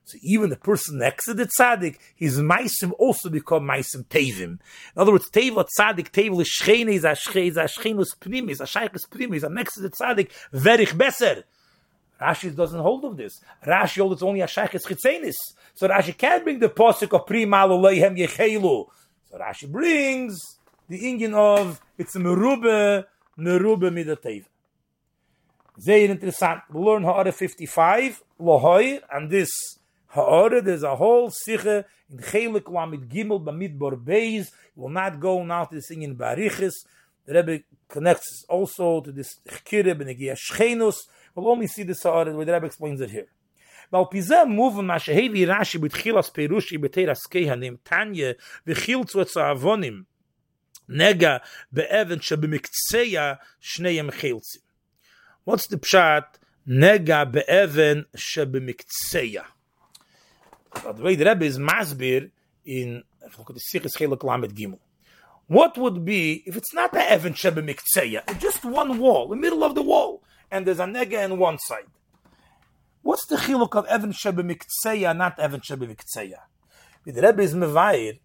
So 0.04 0.18
even 0.22 0.50
the 0.50 0.56
person 0.56 0.98
next 0.98 1.26
to 1.26 1.34
the 1.34 1.46
tzaddik, 1.46 1.96
his 2.16 2.38
meisim 2.38 2.92
also 2.98 3.30
become 3.30 3.64
meisim 3.64 4.04
tevim. 4.04 4.42
In 4.42 4.58
other 4.96 5.12
words, 5.12 5.30
teva 5.30 5.64
tzaddik, 5.78 6.10
teva 6.10 6.34
l'shchene 6.34 6.92
is 6.92 7.04
a 7.04 7.12
shchene, 7.12 7.48
is 7.48 7.56
a 7.56 7.64
shchenus 7.64 8.16
primis, 8.18 8.60
a 8.60 8.64
shaykhus 8.64 9.08
primis, 9.08 9.44
a 9.44 9.48
next 9.48 9.74
to 9.74 9.80
the 9.80 9.90
tzaddik, 9.90 10.30
verich 10.52 10.94
beser. 10.94 11.44
Rashi 12.22 12.54
doesn't 12.54 12.80
hold 12.80 13.04
of 13.04 13.16
this. 13.16 13.40
Rashi 13.66 13.98
holds 14.00 14.14
it's 14.14 14.22
only 14.22 14.40
a 14.40 14.46
shaykhus 14.46 14.84
chitzenis. 14.86 15.34
So 15.74 15.88
Rashi 15.88 16.16
can't 16.16 16.44
bring 16.44 16.58
the 16.60 16.68
posik 16.68 17.12
of 17.12 17.26
primal 17.26 17.80
leihem 17.80 18.16
yechelu. 18.16 18.86
So 19.30 19.38
Rashi 19.38 19.70
brings 19.70 20.38
the 20.88 21.10
Indian 21.10 21.34
of, 21.34 21.80
it's 21.98 22.14
a 22.16 22.18
merube, 22.18 23.04
merube 23.38 23.90
midateva. 23.90 24.46
Very 25.78 26.04
interessant. 26.04 26.60
We 26.70 26.80
learn 26.80 27.02
Ha'ara 27.02 27.32
55, 27.32 28.22
Lohoy, 28.38 29.00
and 29.10 29.30
this 29.30 29.50
Ha'ara, 30.08 30.60
there's 30.60 30.82
a 30.82 30.94
whole 30.94 31.30
Siche 31.30 31.84
in 32.10 32.18
Chelik 32.18 32.64
Lamid 32.64 33.08
Gimel 33.08 33.42
Bamidbar 33.42 33.96
Beis. 34.04 34.50
We 34.76 34.82
will 34.82 34.90
not 34.90 35.18
go 35.18 35.42
now 35.42 35.64
to 35.64 35.74
the 35.74 35.80
sing 35.80 36.02
in. 36.02 36.16
The 36.16 37.34
Rebbe 37.34 37.64
connects 37.88 38.44
also 38.48 39.00
to 39.00 39.12
this 39.12 39.38
Chkire 39.48 39.94
Benegia 39.94 40.36
Shchenus. 40.36 40.96
We'll 41.34 41.48
only 41.48 41.66
see 41.66 41.82
this 41.82 42.02
Ha'ara 42.02 42.34
where 42.34 42.44
the 42.44 42.52
Rebbe 42.52 42.66
explains 42.66 43.00
it 43.00 43.10
here. 43.10 43.28
Pizeh 43.92 44.48
move 44.48 44.82
ma 44.84 44.96
shehevi 44.96 45.46
Rashi 45.46 45.80
b'tchilas 45.80 46.32
Perushi 46.32 46.78
b'teiras 46.78 47.20
kehanim 47.28 47.78
Tanya 47.84 48.34
v'chil 48.66 49.08
zu 49.08 49.18
avonim 49.18 50.04
nega 50.88 51.40
be'even 51.72 52.20
shebimiktseya 52.20 53.38
shneyem 53.60 54.10
chiltzim. 54.10 54.62
What's 55.44 55.66
the 55.66 55.76
pshat? 55.76 56.24
Nega 56.66 57.30
be'even 57.30 58.06
shebemiktseya. 58.16 59.44
By 60.84 60.92
the 60.92 61.02
way, 61.02 61.14
the 61.14 61.26
Rebbe 61.26 61.44
is 61.44 61.58
masbir 61.58 62.30
in 62.64 63.02
the 63.20 63.60
Sikhis 63.74 63.96
Chelak 63.96 64.22
Lamed 64.24 64.54
Gimel. 64.54 64.78
What 65.48 65.76
would 65.76 66.04
be 66.04 66.42
if 66.46 66.56
it's 66.56 66.72
not 66.72 66.92
the 66.92 66.98
Shebemiktseya, 66.98 68.22
it's 68.28 68.40
just 68.40 68.64
one 68.64 68.98
wall, 68.98 69.28
the 69.28 69.36
middle 69.36 69.64
of 69.64 69.74
the 69.74 69.82
wall, 69.82 70.22
and 70.52 70.66
there's 70.66 70.78
a 70.78 70.84
nega 70.84 71.24
on 71.24 71.38
one 71.38 71.58
side? 71.58 71.86
What's 73.00 73.26
the 73.26 73.36
chiluk 73.36 73.74
of 73.74 73.86
Evan 73.86 74.12
Shebemiktseya, 74.12 75.16
not 75.16 75.40
Evan 75.40 75.60
Shebemiktseya? 75.60 76.38
The 77.04 77.20
Rebbe 77.20 77.42
is 77.42 77.54
mevair. 77.54 78.20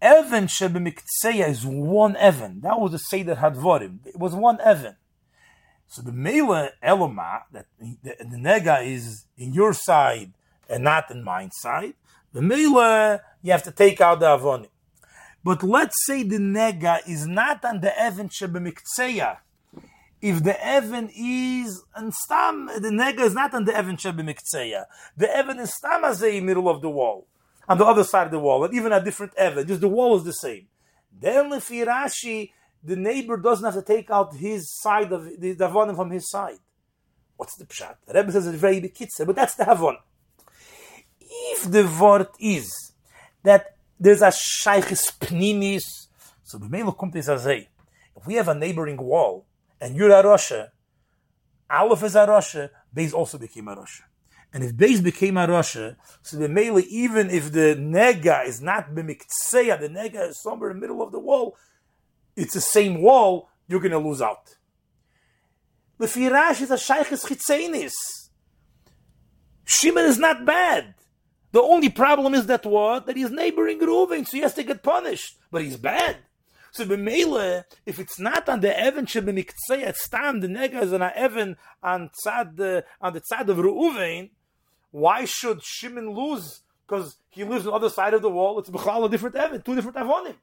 Evan 0.00 0.46
Shebemiktseya 0.46 1.48
is 1.48 1.64
one 1.64 2.16
Evan. 2.16 2.60
That 2.62 2.80
was 2.80 2.92
the 2.92 2.98
Seder 2.98 3.36
Hadvorim. 3.36 3.98
It 4.06 4.18
was 4.18 4.34
one 4.34 4.60
Evan. 4.60 4.96
So 5.86 6.02
the 6.02 6.10
Mela 6.10 6.70
Eloma, 6.82 7.42
that 7.52 7.66
the, 7.78 8.16
the 8.18 8.36
Nega 8.36 8.84
is 8.84 9.26
in 9.36 9.52
your 9.52 9.74
side 9.74 10.32
and 10.68 10.82
not 10.82 11.10
in 11.10 11.22
mine 11.22 11.50
side, 11.52 11.94
the 12.32 12.40
Mela, 12.42 13.20
you 13.42 13.52
have 13.52 13.62
to 13.64 13.70
take 13.70 14.00
out 14.00 14.18
the 14.20 14.26
Avonim. 14.26 14.68
But 15.44 15.62
let's 15.62 15.96
say 16.06 16.22
the 16.22 16.38
Nega 16.38 17.06
is 17.06 17.26
not 17.26 17.64
on 17.64 17.80
the 17.82 17.96
Evan 18.00 18.30
Shebemiktseya. 18.30 19.38
If 20.22 20.44
the 20.44 20.64
Evan 20.64 21.10
is 21.12 21.82
and 21.96 22.14
Stam, 22.14 22.66
the 22.66 22.90
Nega 22.90 23.22
is 23.22 23.34
not 23.34 23.52
on 23.54 23.64
the 23.64 23.76
Evan 23.76 23.96
Shebemiktseya. 23.96 24.84
The 25.16 25.36
Evan 25.36 25.58
is 25.58 25.74
Stam 25.74 26.04
as 26.04 26.22
a 26.22 26.40
middle 26.40 26.68
of 26.68 26.80
the 26.80 26.88
wall, 26.88 27.26
on 27.68 27.76
the 27.76 27.84
other 27.84 28.04
side 28.04 28.26
of 28.26 28.30
the 28.30 28.38
wall, 28.38 28.64
and 28.64 28.72
even 28.72 28.92
a 28.92 29.02
different 29.02 29.34
Evan, 29.36 29.66
just 29.66 29.80
the 29.80 29.88
wall 29.88 30.16
is 30.16 30.22
the 30.22 30.32
same. 30.32 30.68
Then 31.20 31.50
Lefirashi, 31.50 32.52
the 32.84 32.94
neighbor 32.94 33.36
doesn't 33.36 33.64
have 33.64 33.74
to 33.74 33.82
take 33.82 34.12
out 34.12 34.36
his 34.36 34.72
side 34.80 35.10
of 35.12 35.24
the 35.40 35.56
Havon 35.56 35.96
from 35.96 36.12
his 36.12 36.30
side. 36.30 36.58
What's 37.36 37.56
the 37.56 37.64
pshat? 37.64 37.96
The 38.06 38.14
Rebbe 38.14 38.30
says 38.30 38.46
it's 38.46 38.58
very 38.58 38.80
bekitzer, 38.80 39.26
but 39.26 39.34
that's 39.34 39.56
the 39.56 39.64
Havon. 39.64 39.96
If 41.20 41.68
the 41.68 41.84
word 42.00 42.28
is 42.38 42.92
that 43.42 43.76
there's 43.98 44.22
a 44.22 44.28
shaykhis 44.28 45.18
pnimis, 45.18 46.06
so 46.44 46.58
the 46.58 46.66
kommt 46.68 47.16
is 47.16 47.26
azay. 47.26 47.66
If 48.16 48.24
we 48.24 48.34
have 48.34 48.46
a 48.46 48.54
neighboring 48.54 48.98
wall 48.98 49.46
and 49.82 49.96
you're 49.96 50.10
a 50.10 50.22
Rosha, 50.22 50.68
Aleph 51.68 52.04
is 52.04 52.14
a 52.14 52.24
Rosha, 52.24 52.70
Beis 52.94 53.12
also 53.12 53.36
became 53.36 53.66
a 53.66 53.74
Rosha. 53.74 54.02
And 54.54 54.62
if 54.62 54.74
Beis 54.74 55.02
became 55.02 55.36
a 55.36 55.46
Rosha, 55.46 55.96
so 56.22 56.36
the 56.36 56.48
mele, 56.48 56.82
even 56.88 57.28
if 57.30 57.50
the 57.50 57.74
nega 57.76 58.46
is 58.46 58.62
not 58.62 58.94
b'miktseya, 58.94 59.80
the 59.80 59.88
nega 59.88 60.28
is 60.28 60.40
somewhere 60.40 60.70
in 60.70 60.76
the 60.76 60.80
middle 60.80 61.02
of 61.02 61.10
the 61.10 61.18
wall, 61.18 61.56
it's 62.36 62.54
the 62.54 62.60
same 62.60 63.02
wall, 63.02 63.48
you're 63.66 63.80
going 63.80 63.90
to 63.90 63.98
lose 63.98 64.22
out. 64.22 64.54
The 65.98 66.06
Firash 66.06 66.62
is 66.62 66.70
a 66.70 66.76
Shaykhis 66.76 67.26
Chitzenis. 67.26 67.92
Shimon 69.64 70.04
is 70.04 70.18
not 70.18 70.44
bad. 70.44 70.94
The 71.50 71.60
only 71.60 71.88
problem 71.88 72.34
is 72.34 72.46
that 72.46 72.64
what? 72.64 73.06
That 73.06 73.16
he's 73.16 73.30
neighboring 73.30 73.80
Reuven, 73.80 74.26
so 74.26 74.36
he 74.36 74.42
has 74.42 74.54
to 74.54 74.62
get 74.62 74.82
punished. 74.82 75.38
But 75.50 75.62
he's 75.62 75.76
bad. 75.76 76.18
So 76.72 76.86
b'meile, 76.86 77.64
if 77.84 77.98
it's 77.98 78.18
not 78.18 78.48
on 78.48 78.60
the 78.60 78.78
Evan 78.78 79.04
shebemiktzeya, 79.04 79.88
it's 79.88 80.08
time 80.08 80.40
the 80.40 80.48
nega 80.48 80.82
is 80.82 80.92
on 80.92 81.02
a 81.02 81.12
Evan 81.14 81.56
on 81.82 82.10
tzad, 82.26 82.58
uh, 82.58 82.82
on 83.00 83.12
the 83.12 83.20
tzad 83.20 83.48
of 83.48 83.58
Reuven, 83.58 84.30
why 84.90 85.26
should 85.26 85.62
Shimon 85.62 86.10
lose? 86.10 86.62
Because 86.86 87.18
he 87.28 87.44
lives 87.44 87.66
on 87.66 87.72
the 87.72 87.76
other 87.76 87.90
side 87.90 88.14
of 88.14 88.22
the 88.22 88.30
wall. 88.30 88.58
It's 88.58 88.70
b'chal 88.70 89.04
a 89.04 89.10
different 89.10 89.36
Evan, 89.36 89.60
two 89.60 89.74
different 89.74 89.98
Avonim 89.98 90.36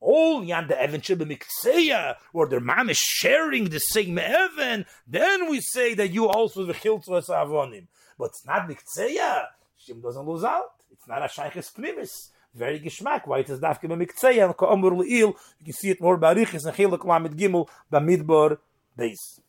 only 0.00 0.52
on 0.52 0.68
the 0.68 0.80
Evan 0.80 1.00
Mikseya, 1.00 2.16
where 2.32 2.48
their 2.48 2.60
mom 2.60 2.90
is 2.90 2.98
sharing 2.98 3.68
the 3.68 3.80
same 3.80 4.18
Evan, 4.18 4.86
then 5.06 5.50
we 5.50 5.60
say 5.60 5.94
that 5.94 6.10
you 6.10 6.28
also 6.28 6.64
the 6.64 6.72
Chiltzvas 6.72 7.28
Avonim. 7.28 7.86
But 8.18 8.26
it's 8.26 8.46
not 8.46 8.68
Mikseya. 8.68 9.46
Shimon 9.76 10.02
doesn't 10.02 10.26
lose 10.26 10.44
out. 10.44 10.74
It's 10.92 11.06
not 11.08 11.22
a 11.22 11.26
Shaykhis 11.26 11.74
Primis. 11.74 12.30
very 12.54 12.80
geschmack 12.80 13.26
why 13.26 13.38
it 13.40 13.50
is 13.50 13.60
darf 13.60 13.80
gemen 13.80 13.98
mit 13.98 14.12
zeh 14.18 14.42
an 14.44 14.54
komur 14.54 14.92
il 15.04 15.08
you 15.08 15.34
can 15.64 15.72
see 15.72 15.90
it 15.90 16.00
more 16.00 16.16
by 16.16 16.32
rich 16.32 16.54
is 16.54 16.66
a 16.66 16.72
hele 16.72 16.98
klam 16.98 17.22
mit 17.22 17.36
gimel 17.36 17.68
ba 17.90 18.00
midbar 18.00 18.58
base 18.96 19.40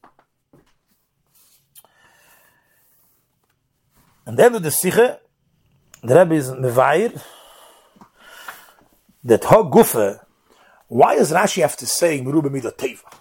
and 4.25 4.37
then 4.37 4.53
the 4.61 4.71
sigge 4.71 5.19
der 6.07 6.15
rabbi 6.15 6.35
is 6.35 6.51
mevair 6.51 7.11
that 9.23 9.43
ho 9.43 9.63
gufe 9.63 10.19
why 10.87 11.13
is 11.15 11.31
rashi 11.31 11.61
have 11.61 11.77
to 11.77 11.85
say 11.85 12.21
merube 12.21 12.51
mit 12.51 12.63
der 12.63 12.71
teva 12.71 13.18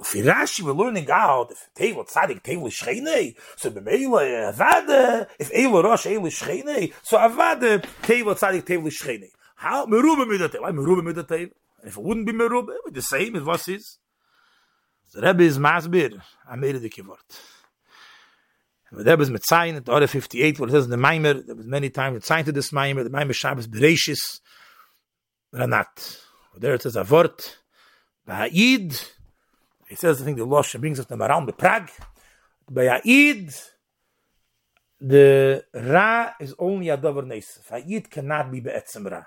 If 0.00 0.12
Rashi 0.12 0.62
we're 0.62 0.72
learning 0.72 1.10
out 1.10 1.50
if 1.50 1.68
Teva 1.74 2.08
Tzadik 2.08 2.42
Teva 2.42 2.68
Shcheinei, 2.68 3.34
so 3.56 3.70
B'meila 3.70 4.22
eh, 4.22 4.52
Avada, 4.52 5.26
if 5.38 5.52
Eila 5.52 5.82
Rosh 5.82 6.06
Eila 6.06 6.28
Shcheinei, 6.28 6.92
so 7.02 7.18
Avada 7.18 7.82
Teva 8.02 8.38
Tzadik 8.38 8.64
Teva 8.64 8.86
Shcheinei. 8.86 9.30
How 9.56 9.86
Merubah 9.86 10.24
Midah 10.24 10.48
Teva? 10.48 10.62
Why 10.62 10.70
Midah 10.70 11.26
Teva? 11.26 11.50
If 11.84 11.96
it 11.96 12.02
wouldn't 12.02 12.26
be 12.26 12.32
Merubah, 12.32 12.70
it 12.70 12.80
would 12.84 12.94
be 12.94 13.00
the 13.00 13.02
same 13.02 13.34
as 13.34 13.42
what 13.42 13.66
is. 13.68 13.98
The 15.12 15.22
Rebbe 15.22 15.42
is 15.42 15.58
Masbir, 15.58 16.20
I 16.48 16.56
made 16.56 16.76
it 16.76 16.80
the 16.80 16.90
Kivort. 16.90 17.16
The 18.92 19.04
Rebbe 19.04 19.22
is 19.22 19.30
Metzayin, 19.30 19.76
at 19.76 19.88
Order 19.88 20.06
58, 20.06 20.60
where 20.60 20.68
it 20.68 20.72
says 20.72 20.84
in 20.84 20.90
the 20.90 20.96
Maimer, 20.96 21.44
there 21.46 21.54
was 21.54 21.66
many 21.66 21.88
times 21.88 22.22
Metzayin 22.22 22.44
to 22.44 22.52
this 22.52 22.72
Maimer, 22.72 23.04
the 23.04 23.10
Maimer 23.10 23.34
Shabbos 23.34 23.66
Bereshis, 23.66 24.40
Ranat. 25.54 26.20
There 26.56 26.74
it 26.74 26.82
says 26.82 26.96
a 26.96 27.04
word, 27.04 27.42
Ba'id, 28.28 29.10
it 29.90 29.98
says, 29.98 30.20
I 30.20 30.24
think 30.24 30.36
the 30.36 30.44
Losh 30.44 30.74
brings 30.74 31.00
us 31.00 31.06
them 31.06 31.22
around 31.22 31.46
the 31.46 31.52
Prague. 31.52 31.90
Ba'id, 32.70 33.54
the 35.00 35.64
Ra 35.72 36.32
is 36.40 36.54
only 36.58 36.88
a 36.90 36.96
Dover 36.96 37.22
Nesef. 37.22 37.68
Ayid 37.70 38.10
cannot 38.10 38.50
be 38.50 38.60
Be'etzem 38.60 39.10
Ra. 39.10 39.22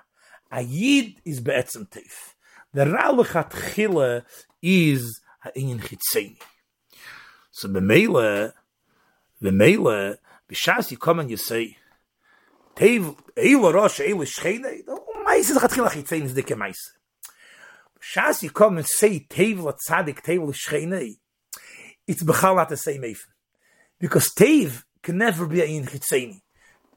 Ayid 0.52 1.16
is 1.24 1.40
Be'etzem 1.40 1.88
Teif. 1.88 2.34
The 2.72 2.86
Ra 2.86 3.10
Lechat 3.10 3.74
Chile 3.74 4.22
is 4.62 5.20
Ha'inyin 5.40 5.80
Chitzeini. 5.80 6.38
So 7.50 7.68
B'meile, 7.68 8.52
B'meile, 9.42 10.16
B'shas 10.48 10.90
you 10.90 10.98
come 10.98 11.20
and 11.20 11.30
you 11.30 11.36
say, 11.36 11.76
Tev, 12.76 13.16
Eila 13.36 13.74
Rosh, 13.74 14.00
Eila 14.00 14.24
Shchene, 14.24 14.86
the 14.86 15.00
Meise 15.26 15.56
Lechat 15.56 15.74
Chile 15.74 15.88
Chitzeini 15.88 16.24
is 16.24 16.34
Dike 16.34 16.46
Meise. 16.56 16.92
Shas 18.02 18.42
you 18.42 18.50
come 18.50 18.78
and 18.78 18.86
say 18.86 19.20
Tev 19.20 19.58
Tzadik 19.88 20.22
Tev 20.22 20.44
L'Shcheinei, 20.44 21.18
it's 22.06 22.22
Bechal 22.24 22.56
not 22.56 22.68
the 22.68 22.76
same 22.76 23.02
Eif. 23.02 23.18
Because 23.98 24.30
Tev 24.34 24.82
can 25.00 25.18
never 25.18 25.46
be 25.46 25.62
in 25.76 25.86
Chitzeini. 25.86 26.40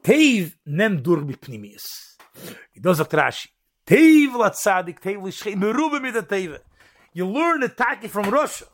Tev 0.03 0.55
nem 0.65 1.01
dur 1.01 1.17
b'pnimius. 1.17 2.15
It 2.73 2.81
does 2.81 2.99
a 2.99 3.05
Rashi. 3.05 3.49
Tev 3.85 4.31
Tzadik 4.31 4.99
Tev 4.99 5.21
L'Shcheinei, 5.23 5.55
merube 5.55 6.01
mit 6.01 6.13
der 6.13 6.23
Tev. 6.23 6.59
You 7.13 7.27
learn 7.27 7.59
the 7.59 7.69
Taki 7.69 8.07
from 8.07 8.31
Russia. 8.31 8.65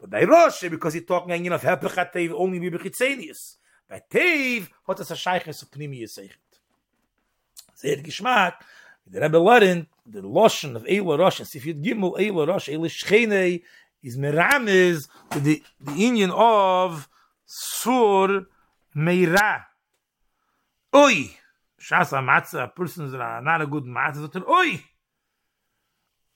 But 0.00 0.10
by 0.10 0.24
Russia, 0.24 0.68
because 0.68 0.94
he's 0.94 1.04
talking 1.04 1.30
again 1.30 1.52
of 1.52 1.62
Hepechat 1.62 2.12
Tev, 2.12 2.32
only 2.32 2.58
be 2.58 2.70
Chitzeinius. 2.70 3.56
By 3.88 4.02
Tev, 4.10 4.68
what 4.84 4.98
is 4.98 5.10
a 5.12 5.14
Sheiches 5.14 5.62
of 5.62 5.70
Pnimius 5.70 6.18
Eichet. 6.18 6.32
Sehr 7.76 7.96
Geschmack, 7.98 8.54
the 9.06 9.20
Rebbe 9.20 9.38
learned 9.38 9.86
the 10.08 10.22
lotion 10.22 10.76
of 10.76 10.84
Eila 10.84 11.18
Rosh 11.18 11.40
and 11.40 11.48
Sifyat 11.48 11.82
Gimel 11.84 12.18
Eila 12.18 12.48
Rosh 12.48 12.68
Eila 12.68 12.86
Shchene 12.86 13.62
is 14.02 14.16
Meramiz 14.16 15.08
to 15.30 15.40
the, 15.40 15.62
the 15.80 15.92
union 15.92 16.30
of 16.30 17.08
Sur 17.44 18.46
Meira. 18.96 19.64
oi! 20.94 21.30
Shas 21.80 22.12
a 22.12 22.22
matze 22.22 22.62
a 22.62 22.68
person 22.68 23.06
is 23.06 23.12
not 23.12 23.60
a 23.60 23.66
good 23.66 23.84
matze 23.84 24.32
so 24.32 24.44
oi 24.48 24.82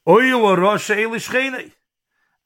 oi! 0.06 0.36
Wa 0.36 0.54
rosh 0.54 0.90
el 0.90 1.10
shchene 1.10 1.72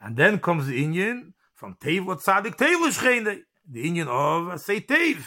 and 0.00 0.16
then 0.16 0.38
comes 0.38 0.66
the 0.66 0.82
indian 0.82 1.34
from 1.54 1.74
tev 1.74 2.06
what 2.06 2.22
sadik 2.22 2.56
tev 2.56 2.80
shchene 2.92 3.42
the 3.68 3.82
indian 3.86 4.08
of 4.08 4.60
say 4.60 4.80
tev 4.80 5.24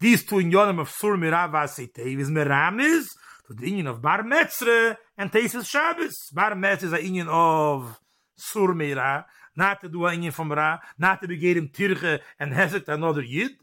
these 0.00 0.24
two 0.24 0.38
in 0.38 0.54
of 0.54 0.90
sur 0.90 1.16
mirava 1.16 1.68
say 1.68 1.86
tev 1.86 2.18
is 2.18 2.30
miramis 2.30 3.06
to 3.46 3.54
the 3.54 3.66
indian 3.66 3.86
of 3.86 4.02
bar 4.02 4.22
metzre 4.22 4.96
and 5.16 5.30
tesis 5.32 5.66
shabbos 5.66 6.30
bar 6.32 6.54
metzre 6.54 6.84
is 6.84 6.92
a 6.92 7.02
indian 7.04 7.28
of 7.28 7.98
sur 8.36 8.74
mira 8.74 9.26
not 9.56 9.80
to 9.80 9.88
do 9.88 10.06
a 10.06 10.12
indian 10.12 10.32
from 10.32 10.52
ra 10.52 10.78
not 10.98 11.20
to 11.20 11.28
be 11.28 11.36
him 11.36 11.68
tirche 11.68 12.20
and 12.38 12.52
hesek 12.52 12.88
another 12.88 13.22
yid 13.22 13.56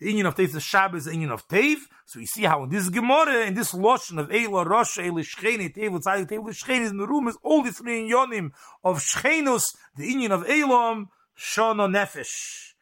the 0.00 0.08
Indian 0.08 0.26
of 0.26 0.34
Tev 0.34 0.56
is 0.56 0.62
Shabbos, 0.62 1.04
the 1.04 1.12
Indian 1.12 1.30
of 1.30 1.46
Tev. 1.46 1.76
So 2.06 2.20
you 2.20 2.26
see 2.26 2.44
how 2.44 2.64
in 2.64 2.70
this 2.70 2.88
Gemara, 2.88 3.44
in 3.44 3.52
this 3.54 3.74
lotion 3.74 4.18
of 4.18 4.30
Eila, 4.30 4.66
Rosh, 4.66 4.96
Eila, 4.96 5.22
Shcheni, 5.22 5.76
Tev, 5.76 6.02
Tzadik, 6.02 6.26
Tev, 6.26 6.48
Shcheni, 6.48 6.88
in 6.88 6.96
the 6.96 7.06
room 7.06 7.28
is 7.28 7.36
all 7.42 7.62
the 7.62 7.70
three 7.70 8.08
Inyonim 8.08 8.50
of 8.82 8.98
Shchenus, 9.00 9.76
the 9.96 10.10
Indian 10.10 10.32
of 10.32 10.44
Eilam, 10.46 11.08
Shono 11.38 11.86
Nefesh. 11.86 12.72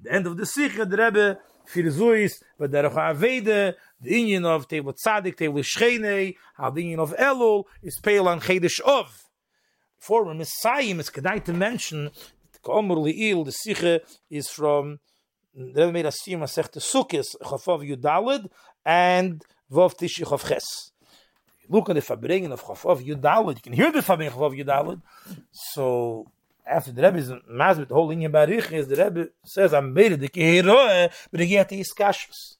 The 0.00 0.12
end 0.12 0.28
of 0.28 0.36
the 0.36 0.46
Sikha, 0.46 0.84
the 0.84 0.96
Rebbe, 0.96 1.38
Firzuis, 1.68 2.40
but 2.56 2.70
the 2.70 2.78
Recha 2.78 3.12
Avede, 3.12 3.74
the 4.00 4.20
Indian 4.20 4.44
of 4.44 4.68
Tev, 4.68 4.84
Tzadik, 4.84 5.36
Tev, 5.36 5.52
Shcheni, 5.54 6.36
how 6.56 6.70
the 6.70 6.82
Indian 6.82 7.00
of 7.00 7.14
Elul 7.16 7.64
is 7.82 7.98
Peil 8.00 8.28
and 8.28 8.40
Chedesh 8.40 8.80
Ov. 8.84 9.24
For 9.98 10.32
Messiah, 10.34 10.94
it's 10.98 11.10
Kedai 11.10 11.44
to 11.44 11.52
mention, 11.52 12.10
the 12.52 12.58
Komer 12.60 12.96
Li'il, 12.96 13.44
the 13.44 13.52
Sikha 13.52 14.00
is 14.30 14.48
from 14.48 15.00
the 15.58 15.86
Rebbe 15.86 15.92
made 15.92 16.06
a 16.06 16.10
siyum 16.10 16.40
masech 16.40 16.70
the 16.70 16.80
sukkis 16.80 17.34
chafav 17.42 17.82
yudalid 17.82 18.48
and 18.84 19.42
vov 19.70 19.96
tishi 19.98 20.24
chav 20.24 20.46
ches. 20.46 20.92
Look 21.68 21.90
at 21.90 21.96
the 21.96 22.00
farbringen 22.00 22.52
of 22.52 22.62
chafav 22.62 23.04
yudalid. 23.04 23.56
You 23.56 23.62
can 23.62 23.72
hear 23.72 23.90
the 23.90 23.98
farbringen 23.98 24.28
of 24.28 24.34
chafav 24.34 24.64
yudalid. 24.64 25.02
So 25.50 26.26
after 26.64 26.92
the 26.92 27.02
Rebbe 27.02 27.18
is 27.18 27.30
with 27.30 27.88
the 27.88 27.94
whole 27.94 28.10
inyan 28.10 28.30
barich 28.30 28.70
is 28.70 28.86
the 28.86 29.02
Rebbe 29.02 29.30
says 29.44 29.74
I'm 29.74 29.92
made 29.92 30.20
the 30.20 30.28
kehiroe 30.28 31.10
but 31.30 31.40
he 31.40 31.48
get 31.48 31.70
his 31.70 31.92
kashus. 31.92 32.57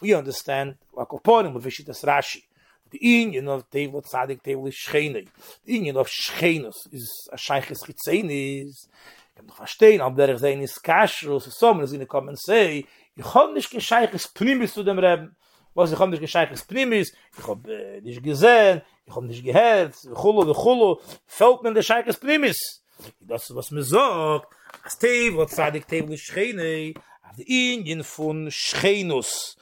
We 0.00 0.14
understand 0.14 0.76
like 0.92 1.08
oponim 1.08 1.54
with 1.54 1.64
Vishitas 1.64 2.04
Rashi. 2.04 2.42
The 2.90 2.98
inyan 2.98 3.48
of 3.48 3.70
Tevot 3.70 4.08
Tzadik 4.08 4.42
Tevot 4.42 4.72
Shcheinei. 4.72 5.28
The 5.64 5.80
inyan 5.80 5.96
of 5.96 6.08
Shcheinus 6.08 6.92
is 6.92 7.28
a 7.32 7.36
shayches 7.36 7.78
chitzenis 7.84 8.88
kann 9.36 9.46
doch 9.46 9.56
verstehen, 9.56 10.00
ob 10.00 10.16
der 10.16 10.38
sein 10.38 10.62
ist 10.62 10.82
kasher, 10.82 11.38
so 11.38 11.50
so, 11.50 11.74
man 11.74 11.84
ist 11.84 11.92
in 11.92 12.08
kommen 12.08 12.36
sei, 12.36 12.84
ich 13.14 13.34
hab 13.34 13.52
nicht 13.52 13.70
gescheich 13.70 14.10
es 14.14 14.26
primis 14.28 14.72
zu 14.72 14.82
dem 14.82 14.98
Reben, 14.98 15.36
was 15.74 15.92
ich 15.92 15.98
hab 15.98 16.08
nicht 16.08 16.20
gescheich 16.20 16.50
es 16.50 16.64
primis, 16.64 17.12
ich 17.38 17.46
hab 17.46 17.66
äh, 17.68 18.00
nicht 18.00 18.22
gesehen, 18.22 18.82
ich 19.06 19.14
hab 19.14 19.24
nicht 19.24 19.44
gehört, 19.44 19.94
chulu, 19.94 20.54
chulu, 20.54 21.00
fällt 21.26 21.62
mir 21.62 21.74
der 21.74 21.82
scheich 21.82 22.06
es 22.06 22.16
primis. 22.16 22.82
Das 23.20 23.54
was 23.54 23.70
mir 23.70 23.82
sagt, 23.82 24.48
as 24.82 24.96
tev, 24.98 25.36
wat 25.36 25.50
sadik 25.50 25.86
tev 25.86 26.08
li 26.08 26.16
schene, 26.16 26.94
af 27.22 27.36
de 27.36 27.44
injen 27.44 28.02
von 28.02 28.50
schenus, 28.50 29.56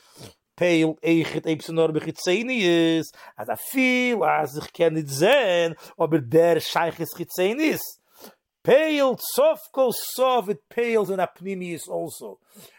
peil 0.56 0.96
eichet 1.02 1.46
eibse 1.46 1.72
nor 1.72 1.92
bechit 1.92 2.18
zeni 2.26 2.60
is, 2.62 3.12
as 3.36 3.48
a 3.48 3.56
fil, 3.56 4.24
as 4.24 4.56
ich 4.56 4.72
kann 4.72 4.94
nicht 4.94 5.08
sehen, 5.08 5.74
aber 5.98 6.18
der 6.18 6.60
scheich 6.60 7.00
es 7.00 7.14
chitzeni 7.16 7.74
is. 7.74 8.00
pale 8.64 9.14
sof 9.34 9.60
ko 9.70 9.92
sof 9.92 10.48
it 10.48 10.62
pales 10.70 11.10
in 11.10 11.20
a 11.20 11.26
pnimis 11.26 11.86
also 11.86 12.38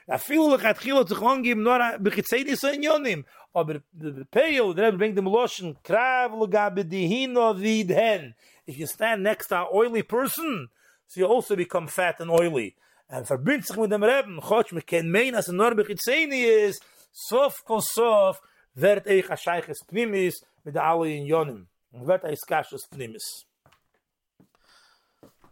i 0.09 0.17
feel 0.17 0.49
like 0.49 0.65
at 0.65 0.79
khilo 0.79 1.07
to 1.07 1.13
gon 1.13 1.43
gib 1.43 1.59
nur 1.59 1.79
be 1.99 2.09
gitsayde 2.09 2.57
so 2.57 2.71
in 2.73 2.81
yonim 2.81 3.23
aber 3.53 3.83
the 3.93 4.25
pale 4.31 4.73
they 4.73 4.89
bring 4.89 5.13
them 5.13 5.27
lotion 5.27 5.77
krav 5.83 6.33
lo 6.33 6.47
gab 6.47 6.75
di 6.89 7.27
vid 7.63 7.89
hen 7.91 8.33
if 8.65 8.79
you 8.79 8.87
stand 8.87 9.21
next 9.21 9.49
to 9.49 9.61
an 9.61 9.67
oily 9.71 10.01
person 10.01 10.69
so 11.07 11.19
you 11.19 11.27
also 11.27 11.55
become 11.55 11.87
fat 11.87 12.19
and 12.19 12.31
oily. 12.31 12.75
And 13.07 13.27
verbindt 13.27 13.67
sich 13.67 13.77
mit 13.77 13.91
dem 13.91 14.03
reben 14.03 14.39
gots 14.39 14.71
me 14.71 14.81
ken 14.81 15.11
mein 15.11 15.35
as 15.35 15.47
nur 15.47 15.75
be 15.75 15.83
gitsayde 15.83 16.33
is 16.67 16.79
sof 17.15 17.63
ko 17.63 17.79
sof 17.79 18.41
wird 18.75 19.07
ich 19.07 19.31
a 19.31 19.37
scheiches 19.37 19.79
pnimis 19.87 20.35
mit 20.65 20.77
alle 20.77 21.09
in 21.15 21.25
yonim 21.25 21.67
wird 21.91 22.23
es 22.25 22.43
kashos 22.43 22.87
pnimis 22.91 23.45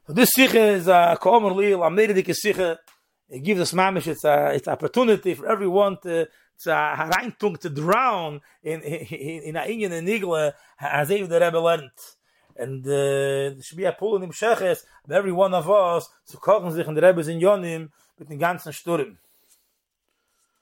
So 0.05 0.11
this 0.11 0.31
sikha 0.35 0.59
is 0.59 0.89
a 0.89 1.17
komer 1.17 1.55
lil, 1.55 1.81
am 1.81 1.95
nere 1.95 2.13
dike 2.13 2.35
sikha, 2.35 2.77
it 3.29 3.39
gives 3.41 3.61
us 3.61 3.71
mamish, 3.71 4.07
it's 4.07 4.25
a, 4.25 4.51
it's 4.53 4.67
opportunity 4.67 5.33
for 5.33 5.47
everyone 5.47 5.97
to, 6.03 6.27
it's 6.55 6.67
a 6.67 6.93
hareintung 6.97 7.57
to 7.61 7.69
drown 7.69 8.41
in, 8.61 8.81
in, 8.81 9.43
in 9.43 9.55
a 9.55 9.61
inyan 9.61 9.93
and 9.93 10.05
nigle, 10.05 10.51
as 10.77 11.09
Ev 11.09 11.29
the 11.29 11.39
Rebbe 11.39 11.57
learned. 11.57 11.91
And 12.57 12.85
uh, 12.85 13.61
should 13.61 13.77
be 13.77 13.85
a 13.85 13.93
pull 13.93 14.21
in 14.21 14.27
the 14.27 14.35
Sheches, 14.35 14.83
every 15.09 15.31
one 15.31 15.53
of 15.53 15.69
us, 15.71 16.09
kochen 16.35 16.73
sich 16.73 16.85
in 16.85 16.95
the 16.95 17.01
Rebbe's 17.01 17.29
in 17.29 17.39
Yonim, 17.39 17.89
mit 18.19 18.27
den 18.27 18.39
ganzen 18.39 18.73
Sturm. 18.73 19.17